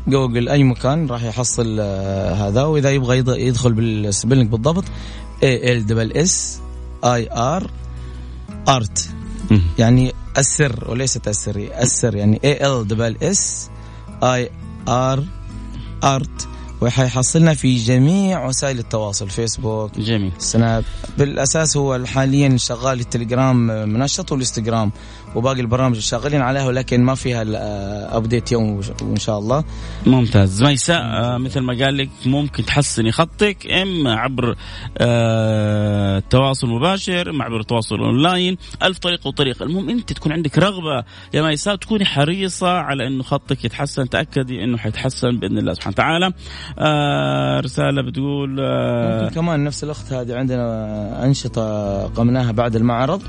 جوجل 0.08 0.48
أي 0.48 0.64
مكان 0.64 1.06
راح 1.06 1.22
يحصل 1.22 1.76
آه 1.80 2.34
هذا. 2.34 2.62
وإذا 2.62 2.90
يبغى 2.90 3.46
يدخل 3.46 3.72
بال 3.72 3.88
spelling 3.88 4.48
بالضبط 4.48 4.84
A 5.42 5.72
L 5.72 5.86
double 5.86 6.12
S 6.12 6.60
E 7.04 7.28
R 7.32 7.70
art. 8.68 9.08
يعني 9.78 10.12
السر 10.38 10.90
وليست 10.90 11.28
السري 11.28 11.82
السر 11.82 12.16
يعني 12.16 12.40
A 12.44 12.66
L 12.66 12.88
double 12.88 13.16
S 13.22 13.70
E 14.22 14.50
R 14.88 15.24
art. 16.04 16.48
وحيحصلنا 16.82 17.54
في 17.54 17.76
جميع 17.76 18.46
وسائل 18.46 18.78
التواصل 18.78 19.30
فيسبوك 19.30 19.98
جميل. 19.98 20.32
سناب. 20.38 20.84
بالأساس 21.18 21.76
هو 21.76 22.04
حاليا 22.06 22.56
شغال 22.56 23.00
التليجرام 23.00 23.66
منشط 23.88 24.32
والانستغرام 24.32 24.92
وباقي 25.34 25.60
البرامج 25.60 25.98
شغالين 25.98 26.40
عليها 26.40 26.66
ولكن 26.66 27.02
ما 27.02 27.14
فيها 27.14 27.44
update 28.16 28.52
يوم 28.52 28.80
وان 29.02 29.16
شاء 29.16 29.38
الله. 29.38 29.64
ممتاز. 30.06 30.62
ميساء 30.62 31.02
آه، 31.02 31.38
مثل 31.38 31.60
ما 31.60 31.84
قال 31.84 31.96
لك 31.96 32.10
ممكن 32.26 32.64
تحسني 32.64 33.12
خطك 33.12 33.66
اما 33.66 34.14
عبر 34.14 34.56
آه، 34.98 36.18
التواصل 36.18 36.66
المباشر 36.66 37.30
اما 37.30 37.44
عبر 37.44 37.60
التواصل 37.60 37.96
أونلاين 37.96 38.56
ألف 38.82 38.98
طريقة 38.98 39.28
وطريقة. 39.28 39.62
المهم 39.64 39.88
أنت 39.88 40.12
تكون 40.12 40.32
عندك 40.32 40.58
رغبة 40.58 41.04
يا 41.34 41.42
ميساء 41.42 41.76
تكوني 41.76 42.04
حريصة 42.04 42.70
على 42.70 43.06
إنه 43.06 43.22
خطك 43.22 43.64
يتحسن 43.64 44.08
تأكدي 44.08 44.64
إنه 44.64 44.76
حيتحسن 44.78 45.38
بإذن 45.38 45.58
الله 45.58 45.74
سبحانه 45.74 45.94
وتعالى. 45.94 46.32
آه، 46.78 47.60
رسالة 47.60 48.02
بتقول 48.02 48.50
ممكن 48.50 49.34
كمان 49.34 49.64
نفس 49.64 49.84
الأخت 49.84 50.12
هذه 50.12 50.34
عندنا 50.34 51.24
أنشطة 51.24 51.62
قمناها 52.06 52.52
بعد 52.52 52.76
المعرض. 52.76 53.22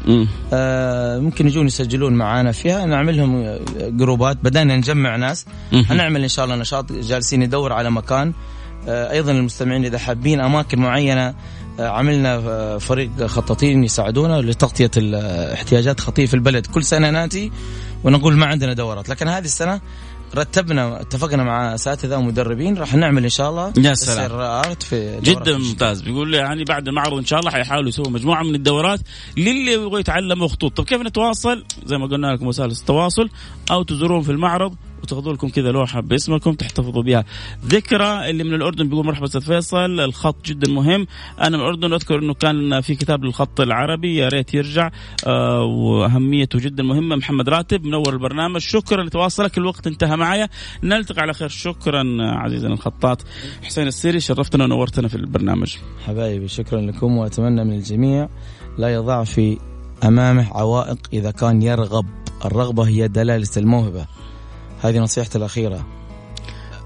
ممكن 1.23 1.47
يجون 1.47 1.65
يسجلون 1.65 1.92
يسجلون 1.93 2.13
معانا 2.13 2.51
فيها 2.51 2.85
نعمل 2.85 3.17
لهم 3.17 3.59
جروبات 3.97 4.37
بدأنا 4.43 4.77
نجمع 4.77 5.15
ناس. 5.15 5.45
هنعمل 5.73 6.21
إن 6.21 6.27
شاء 6.27 6.45
الله 6.45 6.55
نشاط 6.55 6.91
جالسين 6.91 7.39
ندور 7.39 7.73
على 7.73 7.91
مكان. 7.91 8.33
آه، 8.87 9.11
أيضا 9.11 9.31
المستمعين 9.31 9.85
إذا 9.85 9.97
حابين 9.97 10.41
أماكن 10.41 10.79
معينة 10.79 11.35
آه، 11.79 11.87
عملنا 11.87 12.35
آه، 12.35 12.77
فريق 12.77 13.25
خطاطين 13.25 13.83
يساعدونا 13.83 14.41
لتغطية 14.41 14.91
الاحتياجات 14.97 15.99
خطية 15.99 16.25
في 16.25 16.33
البلد. 16.33 16.65
كل 16.65 16.83
سنة 16.83 17.09
نأتي 17.09 17.51
ونقول 18.03 18.35
ما 18.35 18.45
عندنا 18.45 18.73
دورات 18.73 19.09
لكن 19.09 19.27
هذه 19.27 19.45
السنة 19.45 19.81
رتبنا 20.35 21.01
اتفقنا 21.01 21.43
مع 21.43 21.75
اساتذه 21.75 22.17
ومدربين 22.17 22.77
راح 22.77 22.95
نعمل 22.95 23.23
إن 23.23 23.29
شاء 23.29 23.49
الله 23.49 23.73
يا 23.77 23.93
سلام. 23.93 24.31
آرت 24.31 24.83
في 24.83 25.19
جدا 25.21 25.57
ممتاز. 25.57 26.01
بيقول 26.01 26.31
لي 26.31 26.37
يعني 26.37 26.63
بعد 26.63 26.87
المعرض 26.87 27.17
إن 27.17 27.25
شاء 27.25 27.39
الله 27.39 27.51
حيحاولوا 27.51 27.89
يسووا 27.89 28.09
مجموعة 28.09 28.43
من 28.43 28.55
الدورات 28.55 28.99
للي 29.37 29.73
يبغوا 29.73 29.99
يتعلموا 29.99 30.47
خطوط. 30.47 30.77
طب 30.77 30.83
كيف 30.83 31.01
نتواصل؟ 31.01 31.63
زي 31.85 31.97
ما 31.97 32.07
قلنا 32.07 32.27
لكم 32.27 32.47
وسائل 32.47 32.71
التواصل 32.71 33.29
أو 33.71 33.83
تزورون 33.83 34.21
في 34.21 34.31
المعرض 34.31 34.75
وتاخذوا 35.03 35.33
لكم 35.33 35.49
كذا 35.49 35.71
لوحة 35.71 36.01
باسمكم 36.01 36.53
تحتفظوا 36.53 37.03
بها. 37.03 37.25
ذكرى 37.65 38.29
اللي 38.29 38.43
من 38.43 38.53
الأردن 38.53 38.89
بيقول 38.89 39.05
مرحبا 39.05 39.25
أستاذ 39.25 39.41
فيصل 39.41 39.99
الخط 39.99 40.45
جدا 40.45 40.71
مهم. 40.71 41.07
أنا 41.41 41.57
من 41.57 41.63
الأردن 41.63 41.93
أذكر 41.93 42.19
إنه 42.19 42.33
كان 42.33 42.81
في 42.81 42.95
كتاب 42.95 43.23
للخط 43.23 43.61
العربي 43.61 44.15
يا 44.15 44.27
ريت 44.27 44.53
يرجع. 44.53 44.91
آه 45.27 45.63
وأهميته 45.63 46.59
جدا 46.59 46.83
مهمة. 46.83 47.15
محمد 47.15 47.49
راتب 47.49 47.85
منور 47.85 48.13
البرنامج. 48.13 48.61
شكرا 48.61 49.03
لتواصلك 49.03 49.57
الوقت 49.57 49.87
انتهى 49.87 50.17
معايا. 50.17 50.49
نلتقي 50.83 51.21
على 51.21 51.33
خير. 51.33 51.49
شكرا 51.49 52.03
عزيزنا 52.21 52.73
الخطاط. 52.73 53.25
حسين 53.63 53.87
السيري 53.87 54.19
شرفتنا 54.19 54.63
ونورتنا 54.63 55.07
في 55.07 55.15
البرنامج. 55.15 55.75
حبايبي 56.05 56.47
شكرا 56.47 56.81
لكم 56.81 57.17
وأتمنى 57.17 57.63
من 57.63 57.73
الجميع 57.73 58.29
لا 58.77 58.93
يضع 58.93 59.23
في 59.23 59.57
أمامه 60.03 60.47
عوائق 60.57 60.97
إذا 61.13 61.31
كان 61.31 61.61
يرغب. 61.61 62.05
الرغبة 62.45 62.87
هي 62.87 63.07
دلالة 63.07 63.47
الموهبة. 63.57 64.05
هذه 64.83 64.99
نصيحتي 64.99 65.37
الأخيرة. 65.37 65.85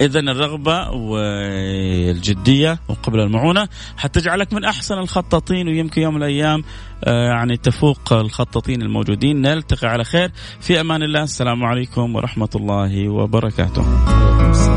إذا 0.02 0.20
الرغبة 0.20 0.90
والجدية 0.90 2.80
وقبل 2.88 3.20
المعونة 3.20 3.68
حتجعلك 3.98 4.54
من 4.54 4.64
أحسن 4.66 4.98
الخطاطين 4.98 5.68
ويمكن 5.68 6.02
يوم 6.02 6.16
من 6.16 6.24
الأيام 6.24 6.64
آه، 7.04 7.28
يعني 7.28 7.58
تفوق 7.58 8.14
الخطاطين 8.14 8.82
الموجودين. 8.82 9.42
نلتقي 9.42 9.88
على 9.88 10.04
خير. 10.04 10.32
في 10.60 10.82
أمان 10.82 11.04
الله. 11.04 11.24
السلام 11.24 11.64
عليكم 11.64 12.16
ورحمة 12.16 12.50
الله 12.56 13.10
وبركاته. 13.10 14.77